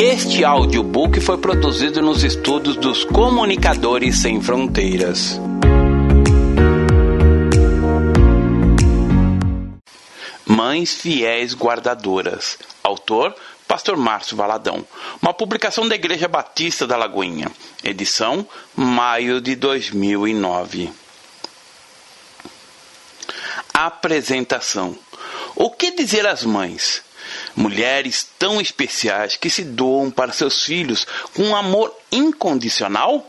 [0.00, 5.40] Este audiobook foi produzido nos estudos dos Comunicadores Sem Fronteiras.
[10.46, 12.58] Mães Fiéis Guardadoras.
[12.80, 13.34] Autor
[13.66, 14.86] Pastor Márcio Valadão.
[15.20, 17.50] Uma publicação da Igreja Batista da Lagoinha.
[17.82, 18.46] Edição
[18.76, 20.92] maio de 2009.
[23.74, 24.96] Apresentação.
[25.56, 27.02] O que dizer às mães?
[27.58, 31.04] Mulheres tão especiais que se doam para seus filhos
[31.34, 33.28] com um amor incondicional?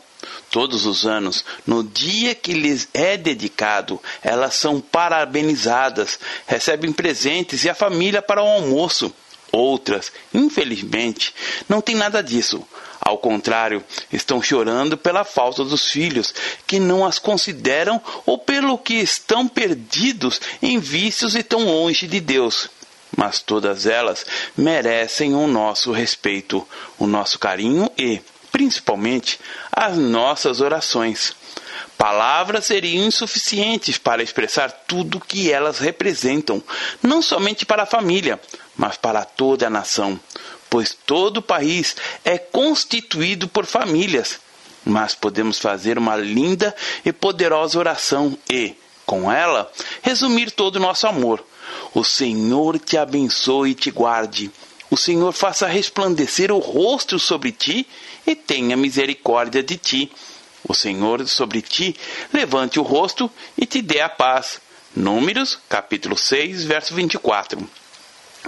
[0.52, 7.72] Todos os anos, no dia que lhes é dedicado, elas são parabenizadas, recebem presentes e
[7.72, 9.12] a família para o almoço.
[9.52, 11.34] Outras, infelizmente,
[11.68, 12.64] não têm nada disso.
[13.02, 13.84] Ao contrário,
[14.14, 16.36] estão chorando pela falta dos filhos,
[16.68, 22.20] que não as consideram ou pelo que estão perdidos em vícios e tão longe de
[22.20, 22.70] Deus
[23.16, 28.22] mas todas elas merecem o nosso respeito, o nosso carinho e,
[28.52, 29.40] principalmente,
[29.72, 31.36] as nossas orações.
[31.98, 36.64] Palavras seriam insuficientes para expressar tudo o que elas representam,
[37.04, 38.40] não somente para a família,
[38.78, 40.18] mas para toda a nação,
[40.70, 44.40] pois todo o país é constituído por famílias.
[44.86, 49.70] Mas podemos fazer uma linda e poderosa oração e, com ela,
[50.02, 51.44] resumir todo o nosso amor
[51.94, 54.52] o Senhor te abençoe e te guarde.
[54.90, 57.86] O Senhor faça resplandecer o rosto sobre ti
[58.26, 60.12] e tenha misericórdia de ti.
[60.68, 61.96] O Senhor sobre ti
[62.34, 64.60] levante o rosto e te dê a paz.
[64.96, 67.70] Números, capítulo 6, verso 24.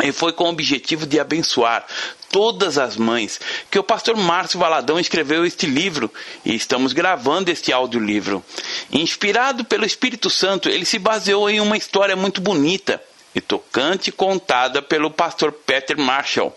[0.01, 1.85] E foi com o objetivo de abençoar
[2.31, 6.11] todas as mães que o pastor Márcio Valadão escreveu este livro
[6.43, 8.43] e estamos gravando este audiolivro.
[8.91, 13.01] Inspirado pelo Espírito Santo, ele se baseou em uma história muito bonita
[13.33, 16.55] e tocante contada pelo pastor Peter Marshall.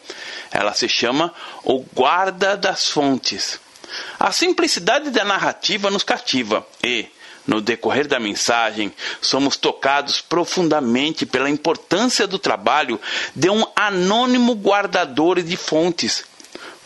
[0.50, 3.60] Ela se chama O Guarda das Fontes.
[4.18, 7.06] A simplicidade da narrativa nos cativa e,
[7.46, 13.00] no decorrer da mensagem, somos tocados profundamente pela importância do trabalho
[13.36, 16.24] de um anônimo guardador de fontes.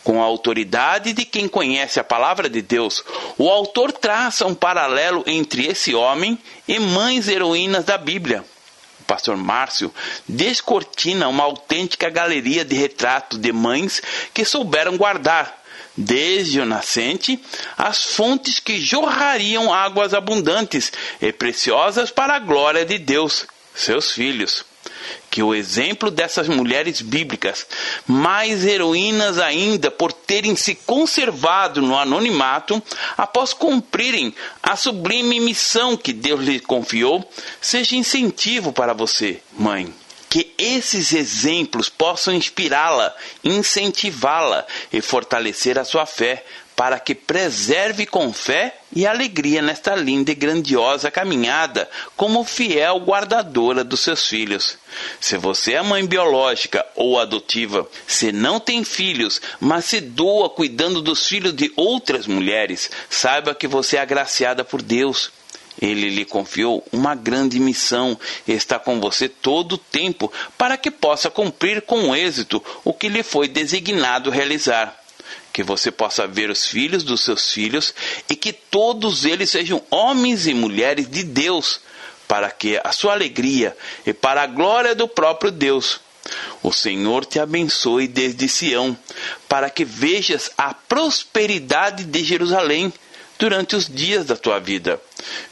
[0.03, 3.03] Com a autoridade de quem conhece a palavra de Deus,
[3.37, 6.37] o autor traça um paralelo entre esse homem
[6.67, 8.43] e mães heroínas da Bíblia
[9.09, 9.91] pastor Márcio,
[10.27, 14.03] descortina uma autêntica galeria de retratos de mães
[14.35, 15.57] que souberam guardar,
[15.97, 17.43] desde o nascente,
[17.75, 24.68] as fontes que jorrariam águas abundantes e preciosas para a glória de Deus, seus filhos
[25.29, 27.65] que o exemplo dessas mulheres bíblicas,
[28.07, 32.81] mais heroínas ainda por terem se conservado no anonimato
[33.17, 37.27] após cumprirem a sublime missão que Deus lhe confiou,
[37.61, 39.93] seja incentivo para você, mãe.
[40.29, 46.45] Que esses exemplos possam inspirá-la, incentivá-la e fortalecer a sua fé
[46.75, 53.83] para que preserve com fé e alegria nesta linda e grandiosa caminhada como fiel guardadora
[53.83, 54.77] dos seus filhos.
[55.19, 61.01] Se você é mãe biológica ou adotiva, se não tem filhos, mas se doa cuidando
[61.01, 65.31] dos filhos de outras mulheres, saiba que você é agraciada por Deus.
[65.81, 70.91] Ele lhe confiou uma grande missão e está com você todo o tempo para que
[70.91, 74.98] possa cumprir com êxito o que lhe foi designado realizar
[75.59, 77.93] que você possa ver os filhos dos seus filhos
[78.29, 81.81] e que todos eles sejam homens e mulheres de Deus,
[82.29, 83.75] para que a sua alegria
[84.05, 85.99] e para a glória do próprio Deus.
[86.63, 88.97] O Senhor te abençoe desde Sião,
[89.49, 92.93] para que vejas a prosperidade de Jerusalém
[93.37, 95.01] durante os dias da tua vida.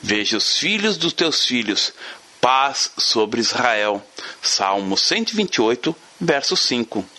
[0.01, 1.91] Veja os filhos dos teus filhos,
[2.39, 4.01] paz sobre Israel.
[4.41, 7.16] Salmo 128, verso 5.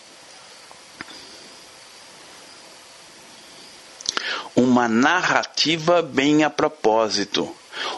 [4.58, 7.48] Uma narrativa bem a propósito.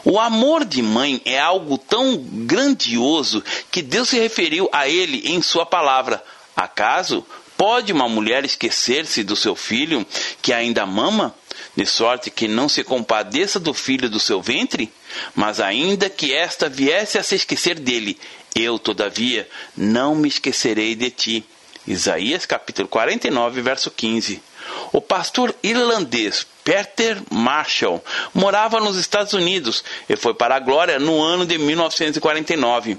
[0.04, 5.40] O amor de mãe é algo tão grandioso que Deus se referiu a ele em
[5.40, 6.22] Sua palavra.
[6.54, 7.24] Acaso
[7.56, 10.06] pode uma mulher esquecer-se do seu filho
[10.42, 11.34] que ainda mama,
[11.74, 14.92] de sorte que não se compadeça do filho do seu ventre?
[15.34, 18.18] Mas ainda que esta viesse a se esquecer dele,
[18.54, 21.44] eu, todavia, não me esquecerei de ti.
[21.86, 24.49] Isaías capítulo 49, verso 15.
[24.92, 28.02] O pastor irlandês Peter Marshall
[28.34, 32.98] morava nos Estados Unidos e foi para a glória no ano de 1949.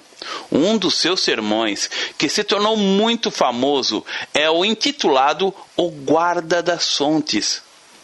[0.51, 6.97] Um dos seus sermões, que se tornou muito famoso, é o intitulado O Guarda das
[6.97, 7.61] Fontes.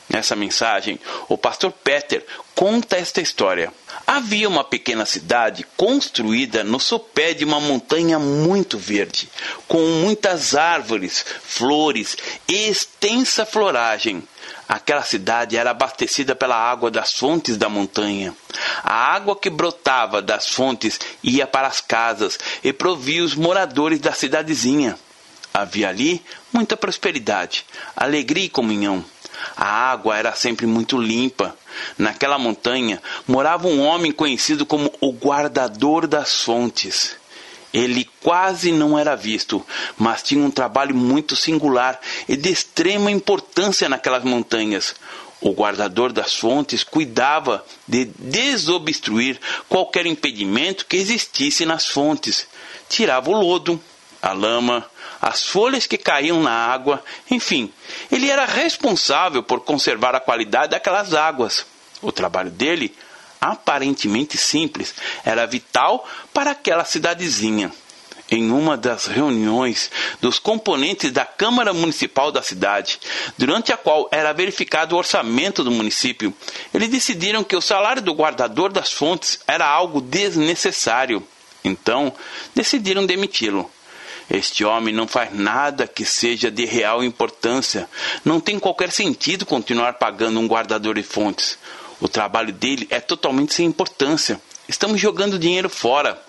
[0.10, 2.26] Nessa mensagem, o pastor Peter
[2.56, 3.74] conta esta história.
[4.06, 9.30] Havia uma pequena cidade construída no sopé de uma montanha muito verde,
[9.68, 12.16] com muitas árvores, flores
[12.48, 14.24] e extensa floragem.
[14.68, 18.36] Aquela cidade era abastecida pela água das fontes da montanha.
[18.84, 24.14] A água que brotava das fontes ia para as casas e provia os moradores da
[24.14, 24.98] cidadezinha.
[25.54, 27.66] Havia ali muita prosperidade,
[27.96, 29.04] alegria e comunhão.
[29.56, 31.56] A água era sempre muito limpa.
[31.98, 37.16] Naquela montanha morava um homem conhecido como o guardador das fontes.
[37.74, 39.64] Ele quase não era visto,
[39.98, 44.96] mas tinha um trabalho muito singular e de extrema importância naquelas montanhas.
[45.40, 49.40] O guardador das fontes cuidava de desobstruir
[49.70, 52.48] qualquer impedimento que existisse nas fontes.
[52.90, 53.80] Tirava o lodo,
[54.22, 54.86] a lama,
[55.22, 57.72] as folhas que caíam na água, enfim,
[58.12, 61.66] ele era responsável por conservar a qualidade daquelas águas.
[62.02, 62.96] O trabalho dele,
[63.42, 64.94] aparentemente simples,
[65.26, 67.72] era vital para aquela cidadezinha.
[68.30, 69.90] Em uma das reuniões
[70.20, 73.00] dos componentes da Câmara Municipal da cidade,
[73.38, 76.34] durante a qual era verificado o orçamento do município,
[76.74, 81.26] eles decidiram que o salário do guardador das fontes era algo desnecessário.
[81.64, 82.14] Então,
[82.54, 83.72] decidiram demiti-lo.
[84.30, 87.90] Este homem não faz nada que seja de real importância.
[88.26, 91.58] Não tem qualquer sentido continuar pagando um guardador de fontes.
[92.02, 94.42] O trabalho dele é totalmente sem importância.
[94.68, 96.22] Estamos jogando dinheiro fora.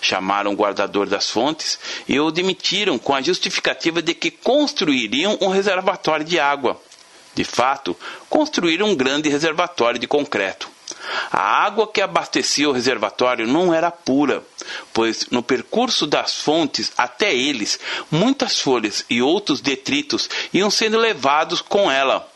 [0.00, 5.48] Chamaram o guardador das fontes e o demitiram com a justificativa de que construiriam um
[5.48, 6.80] reservatório de água.
[7.34, 7.96] De fato,
[8.30, 10.75] construíram um grande reservatório de concreto.
[11.30, 14.42] A água que abastecia o reservatório não era pura,
[14.92, 17.78] pois no percurso das fontes até eles,
[18.10, 22.28] muitas folhas e outros detritos iam sendo levados com ela.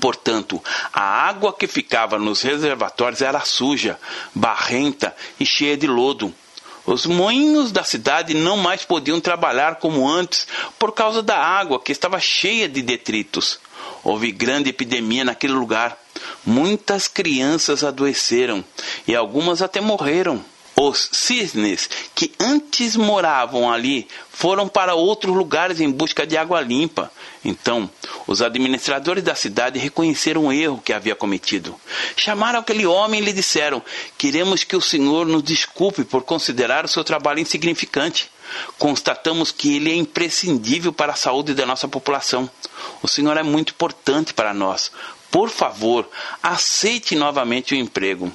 [0.00, 3.98] Portanto, a água que ficava nos reservatórios era suja,
[4.34, 6.32] barrenta e cheia de lodo.
[6.86, 10.46] Os moinhos da cidade não mais podiam trabalhar como antes
[10.78, 13.60] por causa da água que estava cheia de detritos.
[14.02, 15.98] Houve grande epidemia naquele lugar.
[16.44, 18.64] Muitas crianças adoeceram
[19.06, 20.44] e algumas até morreram.
[20.80, 27.10] Os cisnes que antes moravam ali foram para outros lugares em busca de água limpa.
[27.44, 27.90] Então,
[28.28, 31.74] os administradores da cidade reconheceram o erro que havia cometido.
[32.16, 33.82] Chamaram aquele homem e lhe disseram:
[34.16, 38.30] Queremos que o Senhor nos desculpe por considerar o seu trabalho insignificante.
[38.78, 42.48] Constatamos que ele é imprescindível para a saúde da nossa população.
[43.02, 44.92] O Senhor é muito importante para nós.
[45.30, 46.08] Por favor,
[46.42, 48.32] aceite novamente o emprego.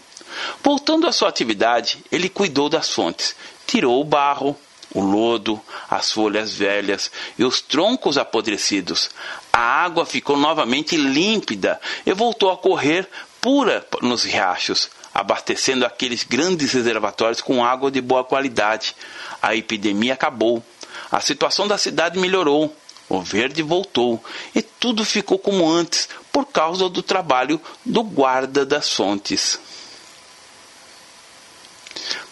[0.64, 3.36] Voltando à sua atividade, ele cuidou das fontes,
[3.66, 4.58] tirou o barro,
[4.94, 5.60] o lodo,
[5.90, 9.10] as folhas velhas e os troncos apodrecidos.
[9.52, 13.10] A água ficou novamente límpida e voltou a correr
[13.42, 18.96] pura nos riachos, abastecendo aqueles grandes reservatórios com água de boa qualidade.
[19.42, 20.64] A epidemia acabou.
[21.12, 22.76] A situação da cidade melhorou.
[23.10, 24.24] O verde voltou
[24.56, 29.60] e tudo ficou como antes por causa do trabalho do guarda das fontes.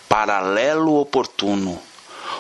[0.10, 1.82] Paralelo oportuno.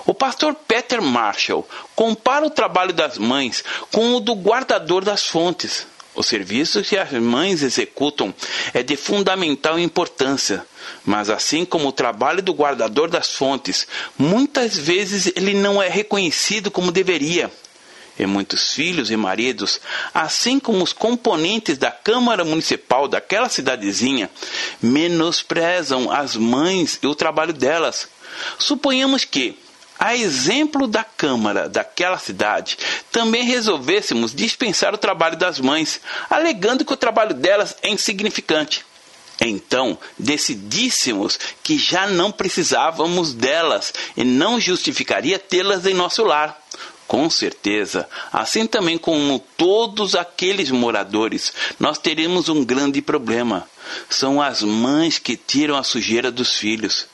[0.05, 5.85] O pastor Peter Marshall compara o trabalho das mães com o do guardador das fontes.
[6.13, 8.33] O serviço que as mães executam
[8.73, 10.65] é de fundamental importância,
[11.05, 13.87] mas assim como o trabalho do guardador das fontes,
[14.17, 17.49] muitas vezes ele não é reconhecido como deveria.
[18.21, 19.81] E muitos filhos e maridos,
[20.13, 24.29] assim como os componentes da Câmara Municipal daquela cidadezinha,
[24.79, 28.07] menosprezam as mães e o trabalho delas.
[28.59, 29.57] Suponhamos que,
[29.97, 32.77] a exemplo da Câmara daquela cidade,
[33.11, 35.99] também resolvêssemos dispensar o trabalho das mães,
[36.29, 38.85] alegando que o trabalho delas é insignificante.
[39.43, 46.61] Então decidíssemos que já não precisávamos delas e não justificaria tê-las em nosso lar.
[47.11, 53.67] Com certeza, assim também como todos aqueles moradores, nós teremos um grande problema.
[54.09, 57.07] São as mães que tiram a sujeira dos filhos.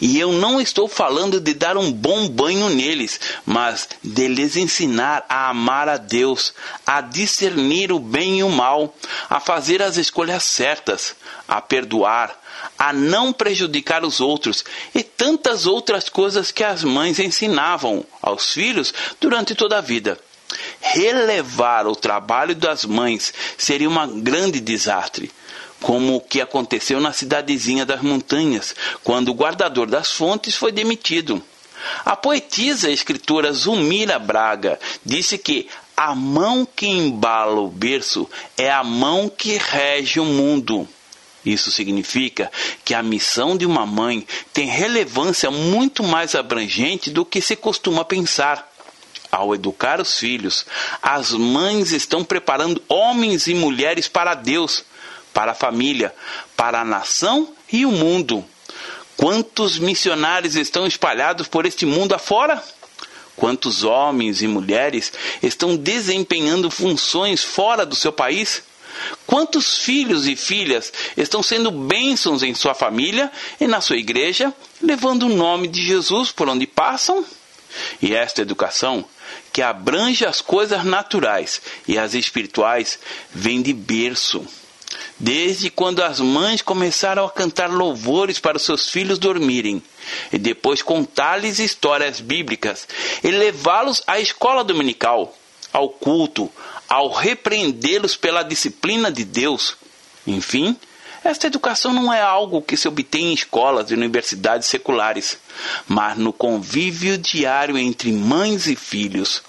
[0.00, 5.24] E eu não estou falando de dar um bom banho neles, mas de lhes ensinar
[5.28, 6.52] a amar a Deus,
[6.86, 8.94] a discernir o bem e o mal,
[9.28, 11.14] a fazer as escolhas certas,
[11.46, 12.38] a perdoar,
[12.78, 14.64] a não prejudicar os outros
[14.94, 20.18] e tantas outras coisas que as mães ensinavam aos filhos durante toda a vida.
[20.80, 25.30] Relevar o trabalho das mães seria um grande desastre,
[25.82, 28.74] como o que aconteceu na cidadezinha das montanhas,
[29.04, 31.42] quando o guardador das fontes foi demitido.
[32.04, 38.70] A poetisa e escritora Zumira Braga disse que a mão que embala o berço é
[38.70, 40.88] a mão que rege o mundo.
[41.44, 42.50] Isso significa
[42.84, 48.04] que a missão de uma mãe tem relevância muito mais abrangente do que se costuma
[48.04, 48.70] pensar.
[49.30, 50.66] Ao educar os filhos,
[51.00, 54.84] as mães estão preparando homens e mulheres para Deus,
[55.32, 56.14] para a família,
[56.56, 58.44] para a nação e o mundo.
[59.16, 62.62] Quantos missionários estão espalhados por este mundo afora?
[63.36, 65.12] Quantos homens e mulheres
[65.42, 68.62] estão desempenhando funções fora do seu país?
[69.26, 75.26] Quantos filhos e filhas estão sendo bênçãos em sua família e na sua igreja, levando
[75.26, 77.24] o nome de Jesus por onde passam?
[78.02, 79.04] E esta educação,
[79.52, 82.98] que abrange as coisas naturais e as espirituais,
[83.34, 84.46] vem de berço.
[85.22, 89.80] Desde quando as mães começaram a cantar louvores para os seus filhos dormirem,
[90.32, 92.88] e depois contar-lhes histórias bíblicas
[93.22, 95.32] e levá-los à escola dominical,
[95.72, 96.50] ao culto,
[96.88, 99.76] ao repreendê-los pela disciplina de Deus.
[100.26, 100.76] Enfim,
[101.22, 105.38] esta educação não é algo que se obtém em escolas e universidades seculares,
[105.86, 109.40] mas no convívio diário entre mães e filhos.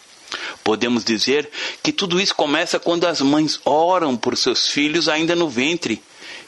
[0.64, 1.50] Podemos dizer
[1.82, 6.02] que tudo isso começa quando as mães oram por seus filhos ainda no ventre.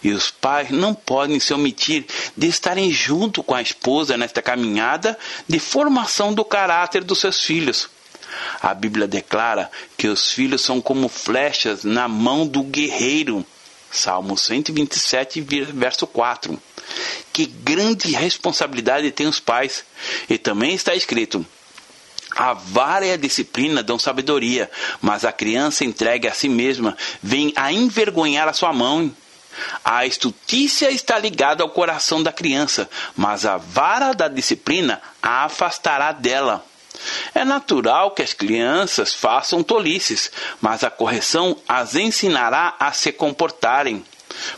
[0.04, 2.06] E os pais não podem se omitir
[2.38, 7.90] de estarem junto com a esposa nesta caminhada de formação do caráter dos seus filhos.
[8.62, 13.46] A Bíblia declara que os filhos são como flechas na mão do guerreiro.
[13.92, 16.62] Salmo 127, verso 4.
[17.32, 19.86] Que grande responsabilidade têm os pais.
[20.30, 21.46] E também está escrito:
[22.36, 24.70] a vara e a disciplina dão sabedoria,
[25.02, 29.12] mas a criança entregue a si mesma vem a envergonhar a sua mão.
[29.84, 36.12] A estutícia está ligada ao coração da criança, mas a vara da disciplina a afastará
[36.12, 36.66] dela.
[37.34, 44.04] É natural que as crianças façam tolices, mas a correção as ensinará a se comportarem.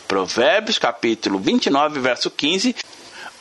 [0.07, 2.75] Provérbios capítulo 29, verso 15.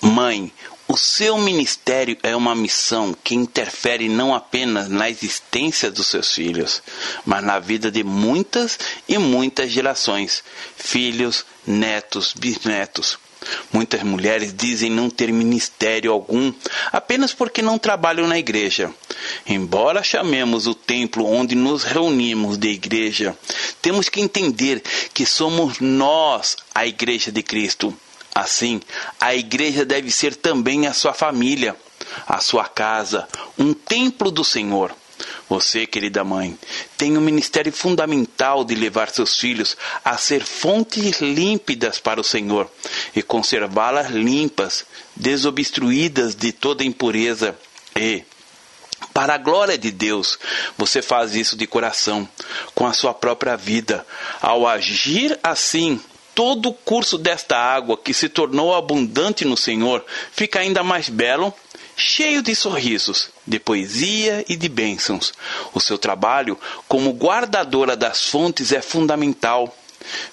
[0.00, 0.52] Mãe,
[0.88, 6.80] o seu ministério é uma missão que interfere não apenas na existência dos seus filhos,
[7.24, 8.78] mas na vida de muitas
[9.08, 10.44] e muitas gerações,
[10.76, 13.18] filhos, netos, bisnetos.
[13.72, 16.52] Muitas mulheres dizem não ter ministério algum
[16.92, 18.92] apenas porque não trabalham na igreja.
[19.46, 23.36] Embora chamemos o templo onde nos reunimos de igreja,
[23.82, 27.96] temos que entender que somos nós a igreja de Cristo.
[28.36, 28.82] Assim,
[29.18, 31.74] a igreja deve ser também a sua família,
[32.26, 33.26] a sua casa,
[33.56, 34.94] um templo do Senhor.
[35.48, 36.58] Você, querida mãe,
[36.98, 39.74] tem um ministério fundamental de levar seus filhos
[40.04, 42.70] a ser fontes límpidas para o Senhor
[43.14, 44.84] e conservá-las limpas,
[45.16, 47.58] desobstruídas de toda impureza
[47.96, 48.22] e
[49.14, 50.38] para a glória de Deus,
[50.76, 52.28] você faz isso de coração,
[52.74, 54.06] com a sua própria vida.
[54.42, 55.98] Ao agir assim,
[56.36, 61.52] todo o curso desta água que se tornou abundante no Senhor fica ainda mais belo
[61.96, 65.32] cheio de sorrisos, de poesia e de bênçãos.
[65.72, 69.74] O seu trabalho como guardadora das fontes é fundamental.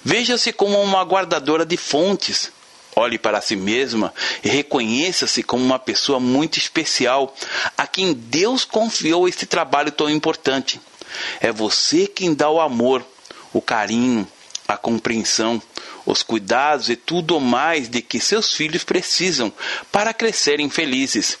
[0.04, 2.52] Veja-se como uma guardadora de fontes.
[2.94, 4.12] Olhe para si mesma
[4.44, 7.34] e reconheça-se como uma pessoa muito especial,
[7.78, 10.78] a quem Deus confiou este trabalho tão importante.
[11.40, 13.02] É você quem dá o amor,
[13.54, 14.28] o carinho,
[14.68, 15.60] a compreensão,
[16.06, 19.52] os cuidados e tudo mais de que seus filhos precisam
[19.90, 21.38] para crescerem felizes.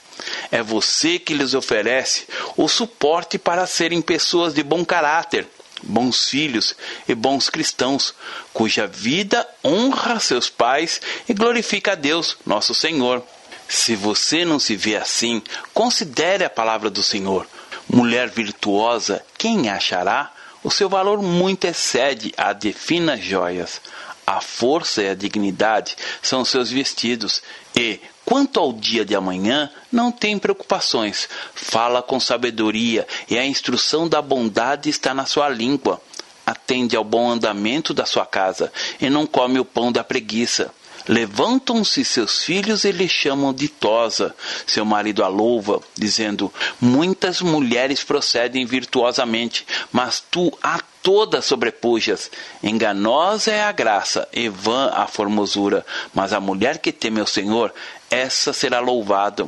[0.50, 5.46] É você que lhes oferece o suporte para serem pessoas de bom caráter,
[5.82, 6.74] bons filhos
[7.08, 8.14] e bons cristãos,
[8.52, 13.22] cuja vida honra seus pais e glorifica a Deus, nosso Senhor.
[13.68, 15.42] Se você não se vê assim,
[15.72, 17.46] considere a palavra do Senhor.
[17.88, 20.32] Mulher virtuosa, quem achará?
[20.62, 23.80] O seu valor muito excede a de finas joias.
[24.26, 27.42] A força e a dignidade são seus vestidos,
[27.76, 31.28] e, quanto ao dia de amanhã, não tem preocupações.
[31.54, 36.00] Fala com sabedoria, e a instrução da bondade está na sua língua.
[36.46, 40.72] Atende ao bom andamento da sua casa, e não come o pão da preguiça.
[41.06, 44.34] Levantam-se seus filhos e lhe chamam ditosa.
[44.66, 52.30] Seu marido a louva, dizendo: Muitas mulheres procedem virtuosamente, mas tu a todas sobrepujas.
[52.62, 55.84] Enganosa é a graça, e vã a formosura,
[56.14, 57.74] mas a mulher que teme ao Senhor,
[58.10, 59.46] essa será louvada.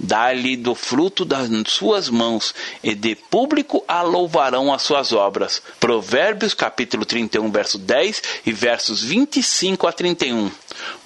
[0.00, 5.62] Dá-lhe do fruto das suas mãos, e de público a louvarão as suas obras.
[5.78, 10.50] Provérbios capítulo 31, verso 10 e versos 25 a 31.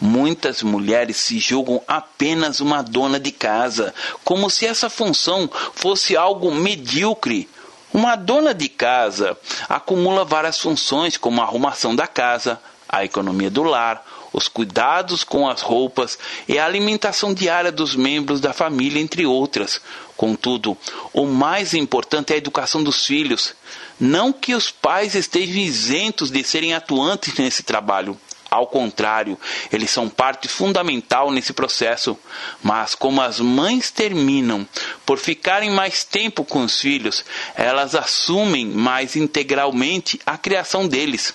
[0.00, 3.92] Muitas mulheres se julgam apenas uma dona de casa,
[4.25, 7.50] como se essa função fosse algo medíocre
[7.93, 9.37] Uma dona de casa
[9.69, 15.49] acumula várias funções, como a arrumação da casa, a economia do lar, os cuidados com
[15.49, 16.19] as roupas
[16.49, 19.81] e a alimentação diária dos membros da família, entre outras.
[20.17, 20.77] Contudo,
[21.13, 23.55] o mais importante é a educação dos filhos.
[23.99, 28.17] Não que os pais estejam isentos de serem atuantes nesse trabalho.
[28.50, 29.38] Ao contrário,
[29.73, 32.19] eles são parte fundamental nesse processo.
[32.62, 34.66] Mas como as mães terminam
[35.07, 41.35] por ficarem mais tempo com os filhos, elas assumem mais integralmente a criação deles.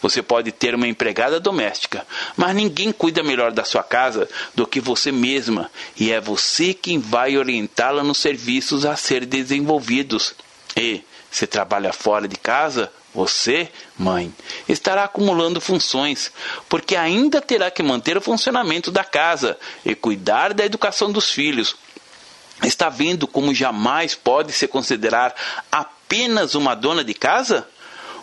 [0.00, 4.80] Você pode ter uma empregada doméstica, mas ninguém cuida melhor da sua casa do que
[4.80, 10.34] você mesma, e é você quem vai orientá-la nos serviços a ser desenvolvidos.
[10.76, 14.32] E, se trabalha fora de casa, você, mãe,
[14.68, 16.30] estará acumulando funções,
[16.68, 21.76] porque ainda terá que manter o funcionamento da casa e cuidar da educação dos filhos.
[22.62, 25.34] Está vendo como jamais pode se considerar
[25.70, 27.66] apenas uma dona de casa?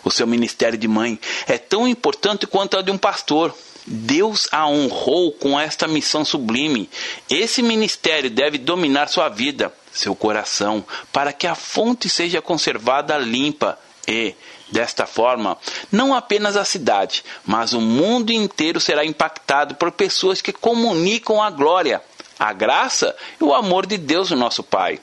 [0.04, 3.52] O seu ministério de mãe é tão importante quanto a de um pastor.
[3.86, 6.88] Deus a honrou com esta missão sublime.
[7.30, 13.78] Esse ministério deve dominar sua vida, seu coração, para que a fonte seja conservada limpa
[14.06, 14.34] e,
[14.70, 15.56] desta forma,
[15.90, 21.50] não apenas a cidade, mas o mundo inteiro será impactado por pessoas que comunicam a
[21.50, 22.02] glória,
[22.38, 25.00] a graça e o amor de Deus, o nosso Pai.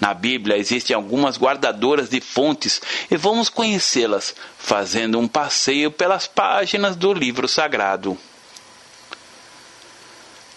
[0.00, 6.96] Na Bíblia existem algumas guardadoras de fontes e vamos conhecê-las fazendo um passeio pelas páginas
[6.96, 8.16] do livro sagrado.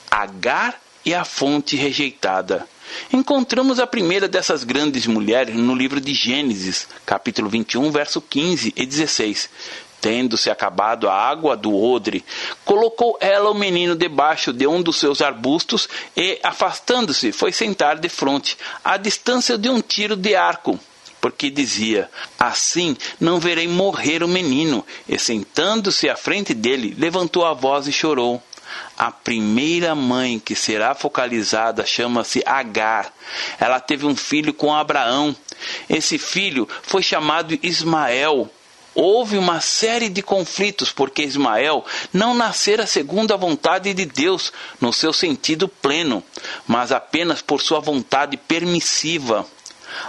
[0.09, 2.67] Agar e a fonte rejeitada.
[3.11, 8.85] Encontramos a primeira dessas grandes mulheres no livro de Gênesis, capítulo 21, verso 15 e
[8.85, 9.49] 16.
[9.99, 12.25] Tendo-se acabado a água do odre,
[12.65, 18.09] colocou ela o menino debaixo de um dos seus arbustos e, afastando-se, foi sentar de
[18.09, 20.77] frente, à distância de um tiro de arco
[21.23, 24.85] porque dizia: Assim não verei morrer o menino.
[25.07, 28.43] E sentando-se à frente dele, levantou a voz e chorou.
[28.97, 33.11] A primeira mãe que será focalizada chama-se Agar.
[33.59, 35.35] Ela teve um filho com Abraão.
[35.89, 38.49] Esse filho foi chamado Ismael
[38.95, 44.93] houve uma série de conflitos porque Ismael não nascera segundo a vontade de Deus no
[44.93, 46.23] seu sentido pleno,
[46.67, 49.45] mas apenas por sua vontade permissiva.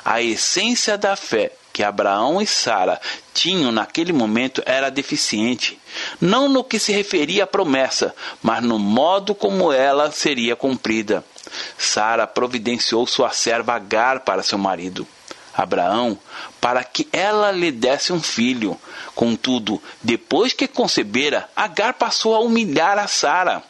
[0.05, 3.01] A essência da fé que Abraão e Sara
[3.35, 5.77] tinham naquele momento era deficiente,
[6.21, 11.25] não no que se referia à promessa, mas no modo como ela seria cumprida.
[11.77, 15.05] Sara providenciou sua serva Agar para seu marido.
[15.53, 16.17] Abraão
[16.61, 18.79] para que ela lhe desse um filho.
[19.13, 23.65] Contudo, depois que concebera, Agar passou a humilhar a Sara.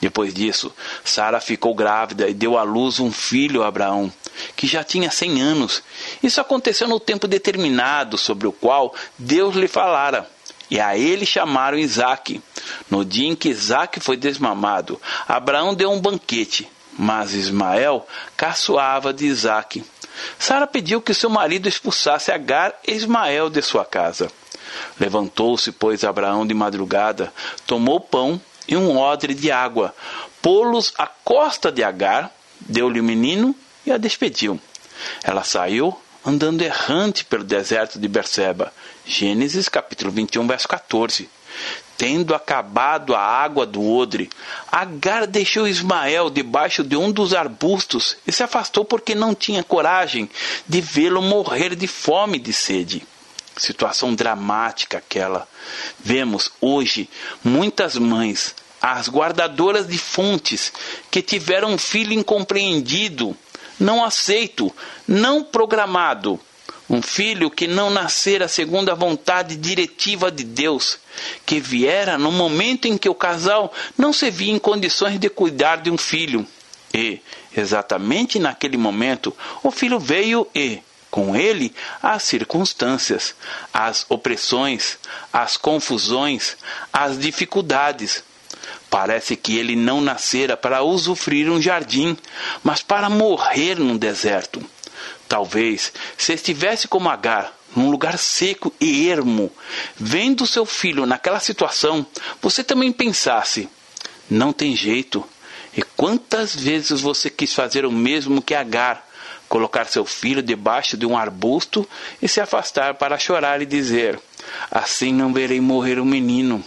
[0.00, 0.72] Depois disso,
[1.04, 4.12] Sara ficou grávida e deu à luz um filho a Abraão,
[4.54, 5.82] que já tinha cem anos.
[6.22, 10.28] Isso aconteceu no tempo determinado sobre o qual Deus lhe falara.
[10.70, 12.42] E a ele chamaram Isaque.
[12.90, 16.68] No dia em que Isaque foi desmamado, Abraão deu um banquete,
[16.98, 19.84] mas Ismael caçoava de Isaque.
[20.38, 24.30] Sara pediu que seu marido expulsasse Agar e Ismael de sua casa.
[24.98, 27.32] Levantou-se, pois, Abraão de madrugada,
[27.66, 29.94] tomou pão e um odre de água,
[30.42, 33.54] pô-los à costa de Agar, deu-lhe o menino
[33.86, 34.60] e a despediu.
[35.22, 38.72] Ela saiu andando errante pelo deserto de Berseba.
[39.06, 41.30] Gênesis capítulo 21, verso 14.
[41.96, 44.28] Tendo acabado a água do odre,
[44.70, 50.28] Agar deixou Ismael debaixo de um dos arbustos e se afastou porque não tinha coragem
[50.68, 53.06] de vê-lo morrer de fome e de sede.
[53.56, 55.48] Situação dramática aquela.
[55.98, 57.08] Vemos hoje
[57.42, 60.70] muitas mães, as guardadoras de fontes,
[61.10, 63.34] que tiveram um filho incompreendido,
[63.78, 64.72] não aceito,
[65.06, 66.40] não programado,
[66.88, 70.98] um filho que não nascera segundo a vontade diretiva de Deus,
[71.44, 75.76] que viera no momento em que o casal não se via em condições de cuidar
[75.76, 76.46] de um filho.
[76.94, 77.20] E,
[77.56, 83.34] exatamente naquele momento, o filho veio e, com ele, as circunstâncias,
[83.74, 84.98] as opressões,
[85.32, 86.56] as confusões,
[86.92, 88.22] as dificuldades.
[88.98, 92.16] Parece que ele não nascera para usufruir um jardim,
[92.64, 94.64] mas para morrer num deserto.
[95.28, 99.52] Talvez, se estivesse como Agar, num lugar seco e ermo,
[99.96, 102.06] vendo seu filho naquela situação,
[102.40, 103.68] você também pensasse:
[104.30, 105.22] não tem jeito.
[105.76, 109.06] E quantas vezes você quis fazer o mesmo que Agar,
[109.46, 111.86] colocar seu filho debaixo de um arbusto
[112.22, 114.18] e se afastar para chorar e dizer:
[114.70, 116.64] Assim não verei morrer o menino.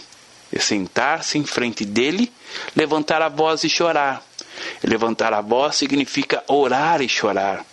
[0.52, 2.32] E sentar-se em frente dele,
[2.74, 4.22] levantar a voz e chorar.
[4.82, 7.64] Levantar a voz significa orar e chorar.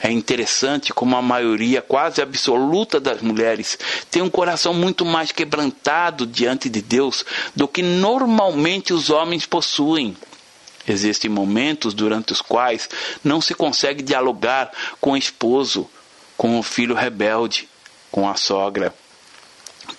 [0.00, 3.78] É interessante como a maioria quase absoluta das mulheres
[4.10, 10.16] tem um coração muito mais quebrantado diante de Deus do que normalmente os homens possuem.
[10.86, 12.88] Existem momentos durante os quais
[13.24, 15.88] não se consegue dialogar com o esposo,
[16.36, 17.68] com o filho rebelde,
[18.10, 18.94] com a sogra.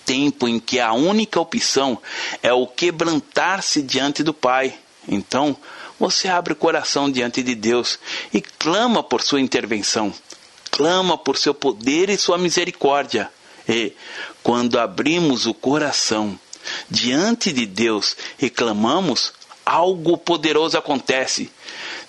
[0.08, 2.00] Tempo em que a única opção
[2.42, 4.74] é o quebrantar-se diante do Pai.
[5.06, 5.54] Então,
[6.00, 7.98] você abre o coração diante de Deus
[8.32, 10.10] e clama por sua intervenção,
[10.70, 13.30] clama por seu poder e sua misericórdia.
[13.68, 13.92] E,
[14.42, 16.40] quando abrimos o coração
[16.88, 19.34] diante de Deus e clamamos,
[19.66, 21.52] algo poderoso acontece.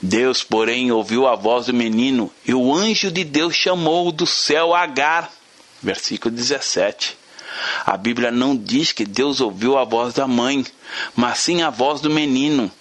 [0.01, 4.73] Deus, porém, ouviu a voz do menino e o anjo de Deus chamou do céu
[4.73, 5.29] Agar.
[5.83, 7.18] Versículo 17.
[7.85, 10.65] A Bíblia não diz que Deus ouviu a voz da mãe,
[11.15, 12.71] mas sim a voz do menino.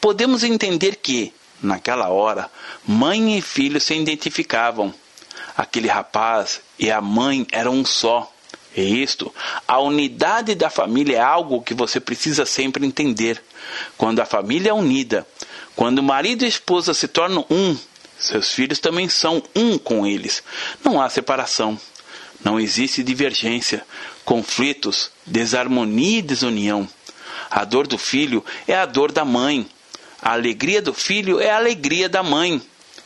[0.00, 2.50] Podemos entender que, naquela hora,
[2.86, 4.92] mãe e filho se identificavam.
[5.56, 8.30] Aquele rapaz e a mãe eram um só.
[8.76, 9.34] E isto,
[9.66, 13.42] a unidade da família é algo que você precisa sempre entender.
[13.98, 15.26] Quando a família é unida,
[15.74, 17.76] quando marido e esposa se tornam um,
[18.18, 20.42] seus filhos também são um com eles.
[20.84, 21.80] Não há separação.
[22.44, 23.84] Não existe divergência,
[24.24, 26.88] conflitos, desarmonia e desunião.
[27.50, 29.66] A dor do filho é a dor da mãe.
[30.22, 32.62] A alegria do filho é a alegria da mãe.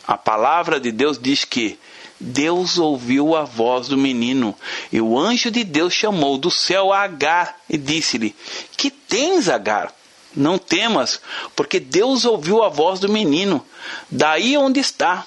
[0.07, 1.79] A palavra de Deus diz que
[2.21, 4.55] Deus ouviu a voz do menino,
[4.93, 8.35] e o anjo de Deus chamou do céu Agar e disse-lhe:
[8.77, 9.93] Que tens, Agar?
[10.35, 11.21] Não temas,
[11.55, 13.65] porque Deus ouviu a voz do menino,
[14.11, 15.27] daí onde está.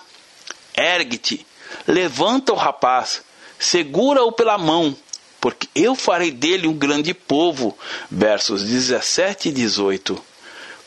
[0.75, 1.45] Ergue-te,
[1.87, 3.21] levanta o rapaz,
[3.59, 4.95] segura-o pela mão,
[5.39, 7.77] porque eu farei dele um grande povo.
[8.09, 10.21] Versos 17 e 18.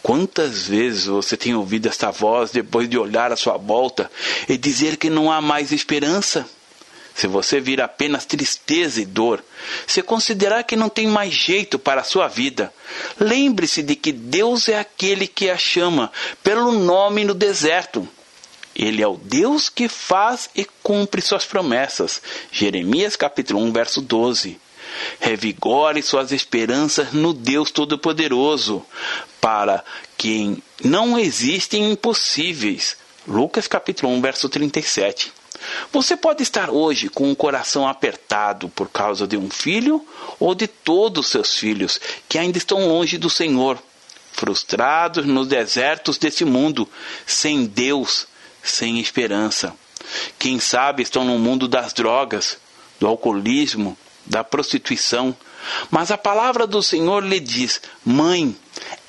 [0.02, 4.10] Quantas vezes você tem ouvido esta voz depois de olhar à sua volta
[4.48, 6.48] e dizer que não há mais esperança?
[7.14, 9.44] Se você vir apenas tristeza e dor,
[9.86, 12.72] se considerar que não tem mais jeito para a sua vida,
[13.18, 16.10] lembre-se de que Deus é aquele que a chama
[16.42, 18.08] pelo nome no deserto.
[18.80, 22.22] Ele é o Deus que faz e cumpre suas promessas.
[22.50, 24.58] Jeremias capítulo 1, verso 12.
[25.20, 28.82] Revigore suas esperanças no Deus Todo-Poderoso,
[29.38, 29.84] para
[30.16, 32.96] quem não existem impossíveis.
[33.28, 35.30] Lucas capítulo 1, verso 37.
[35.92, 40.02] Você pode estar hoje com o coração apertado por causa de um filho
[40.38, 43.78] ou de todos os seus filhos que ainda estão longe do Senhor,
[44.32, 46.88] frustrados nos desertos desse mundo,
[47.26, 48.26] sem Deus,
[48.62, 49.74] sem esperança.
[50.38, 52.58] Quem sabe estão no mundo das drogas,
[52.98, 53.96] do alcoolismo,
[54.26, 55.36] da prostituição.
[55.90, 58.56] Mas a palavra do Senhor lhe diz: Mãe,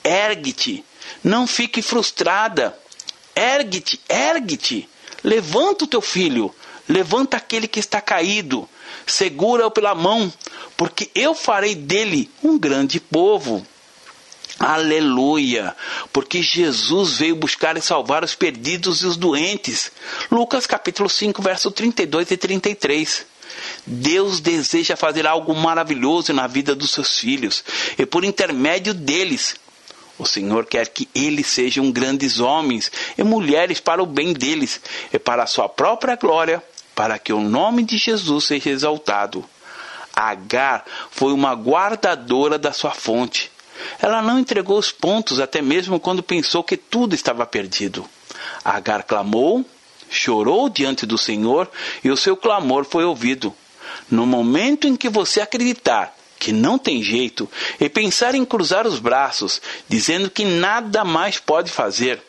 [0.03, 0.83] ergue-te,
[1.23, 2.77] não fique frustrada.
[3.35, 4.89] Ergue-te, ergue-te.
[5.23, 6.53] Levanta o teu filho,
[6.89, 8.67] levanta aquele que está caído,
[9.05, 10.33] segura-o pela mão,
[10.75, 13.65] porque eu farei dele um grande povo.
[14.59, 15.75] Aleluia!
[16.11, 19.91] Porque Jesus veio buscar e salvar os perdidos e os doentes.
[20.31, 23.25] Lucas capítulo 5, verso 32 e 33.
[23.85, 27.63] Deus deseja fazer algo maravilhoso na vida dos seus filhos
[27.97, 29.55] e por intermédio deles.
[30.17, 34.79] O Senhor quer que eles sejam grandes homens e mulheres para o bem deles
[35.11, 39.43] e para a sua própria glória, para que o nome de Jesus seja exaltado.
[40.15, 43.50] Agar foi uma guardadora da sua fonte.
[44.01, 48.05] Ela não entregou os pontos até mesmo quando pensou que tudo estava perdido.
[48.63, 49.65] Agar clamou,
[50.09, 51.69] chorou diante do Senhor
[52.03, 53.53] e o seu clamor foi ouvido.
[54.09, 57.47] No momento em que você acreditar que não tem jeito
[57.79, 62.19] e pensar em cruzar os braços, dizendo que nada mais pode fazer,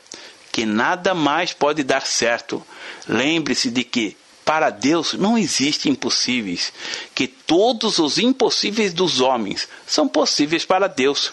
[0.53, 2.63] que nada mais pode dar certo,
[3.09, 6.75] lembre-se de que para Deus não existem impossíveis,
[7.15, 11.33] que todos os impossíveis dos homens são possíveis para Deus.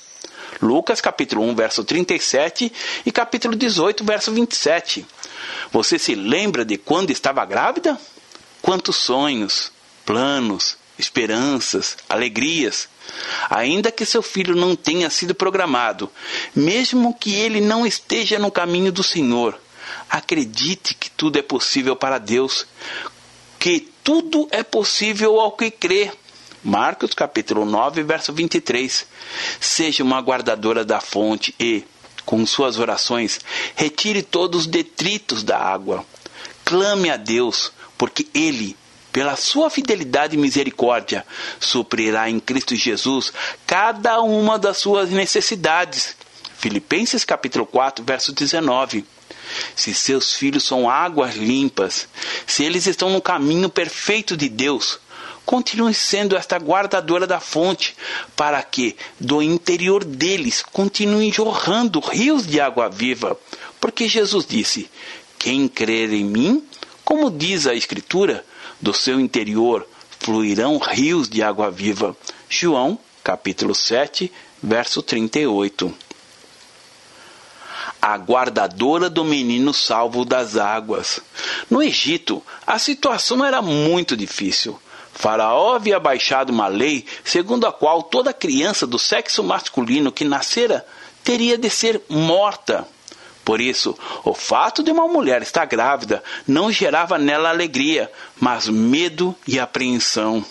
[0.61, 2.71] Lucas capítulo 1, verso 37
[3.05, 5.05] e capítulo 18, verso 27.
[5.71, 7.99] Você se lembra de quando estava grávida?
[8.61, 9.71] Quantos sonhos,
[10.05, 12.89] planos, esperanças, alegrias.
[13.49, 16.11] Ainda que seu filho não tenha sido programado,
[16.53, 19.59] mesmo que ele não esteja no caminho do Senhor,
[20.09, 22.67] acredite que tudo é possível para Deus,
[23.57, 26.11] que tudo é possível ao que crê.
[26.63, 29.07] Marcos capítulo 9, verso 23.
[29.61, 31.85] Seja uma guardadora da fonte e,
[32.25, 33.39] com suas orações,
[33.75, 36.05] retire todos os detritos da água.
[36.65, 38.75] Clame a Deus, porque Ele,
[39.11, 41.25] pela sua fidelidade e misericórdia,
[41.59, 43.31] suprirá em Cristo Jesus
[43.65, 46.15] cada uma das suas necessidades.
[46.57, 49.05] Filipenses capítulo 4, verso 19.
[49.75, 52.07] Se seus filhos são águas limpas,
[52.45, 54.99] se eles estão no caminho perfeito de Deus,
[55.49, 57.95] continue sendo esta guardadora da fonte,
[58.35, 63.35] para que do interior deles continuem jorrando rios de água viva.
[63.81, 64.87] Porque Jesus disse:
[65.39, 66.63] Quem crer em mim,
[67.03, 68.45] como diz a Escritura,
[68.79, 69.87] do seu interior
[70.19, 72.15] fluirão rios de água viva.
[72.47, 74.31] João, capítulo 7,
[74.61, 75.91] verso 38
[78.01, 81.19] a guardadora do menino salvo das águas.
[81.69, 84.79] No Egito, a situação era muito difícil.
[85.19, 90.85] Faraó havia baixado uma lei segundo a qual toda criança do sexo masculino que nascera
[91.25, 92.87] teria de ser morta.
[93.43, 99.35] Por isso, o fato de uma mulher estar grávida não gerava nela alegria, mas medo
[99.45, 100.43] e apreensão.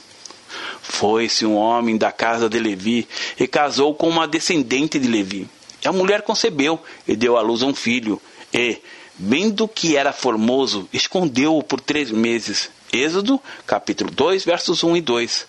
[0.83, 3.09] Foi-se um homem da casa de Levi
[3.41, 5.49] e casou com uma descendente de Levi.
[5.83, 8.21] A mulher concebeu e deu à luz um filho,
[8.53, 8.77] e,
[9.19, 12.69] vendo que era formoso, escondeu-o por três meses.
[12.93, 15.47] Êxodo, capítulo 2, versos 1 e 2.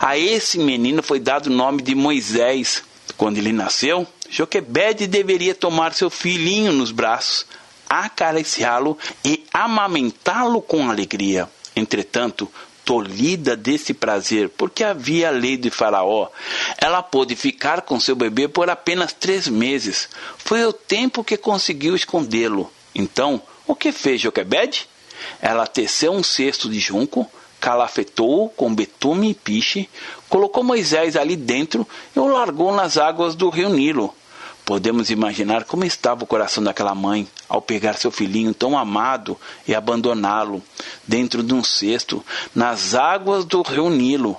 [0.00, 2.84] A esse menino foi dado o nome de Moisés.
[3.16, 7.46] Quando ele nasceu, Joquebede deveria tomar seu filhinho nos braços,
[7.88, 11.48] acariciá-lo e amamentá-lo com alegria.
[11.74, 12.48] Entretanto,
[12.84, 16.28] tolhida desse prazer, porque havia a lei de Faraó.
[16.78, 20.08] Ela pôde ficar com seu bebê por apenas três meses.
[20.38, 22.72] Foi o tempo que conseguiu escondê-lo.
[22.94, 24.88] Então, o que fez Joquebede?
[25.40, 29.88] Ela teceu um cesto de junco, calafetou-o com betume e piche,
[30.28, 34.14] colocou Moisés ali dentro e o largou nas águas do rio Nilo.
[34.64, 39.34] Podemos imaginar como estava o coração daquela mãe ao pegar seu filhinho tão amado
[39.66, 40.62] e abandoná-lo
[41.06, 42.22] dentro de um cesto
[42.54, 44.36] nas águas do rio Nilo.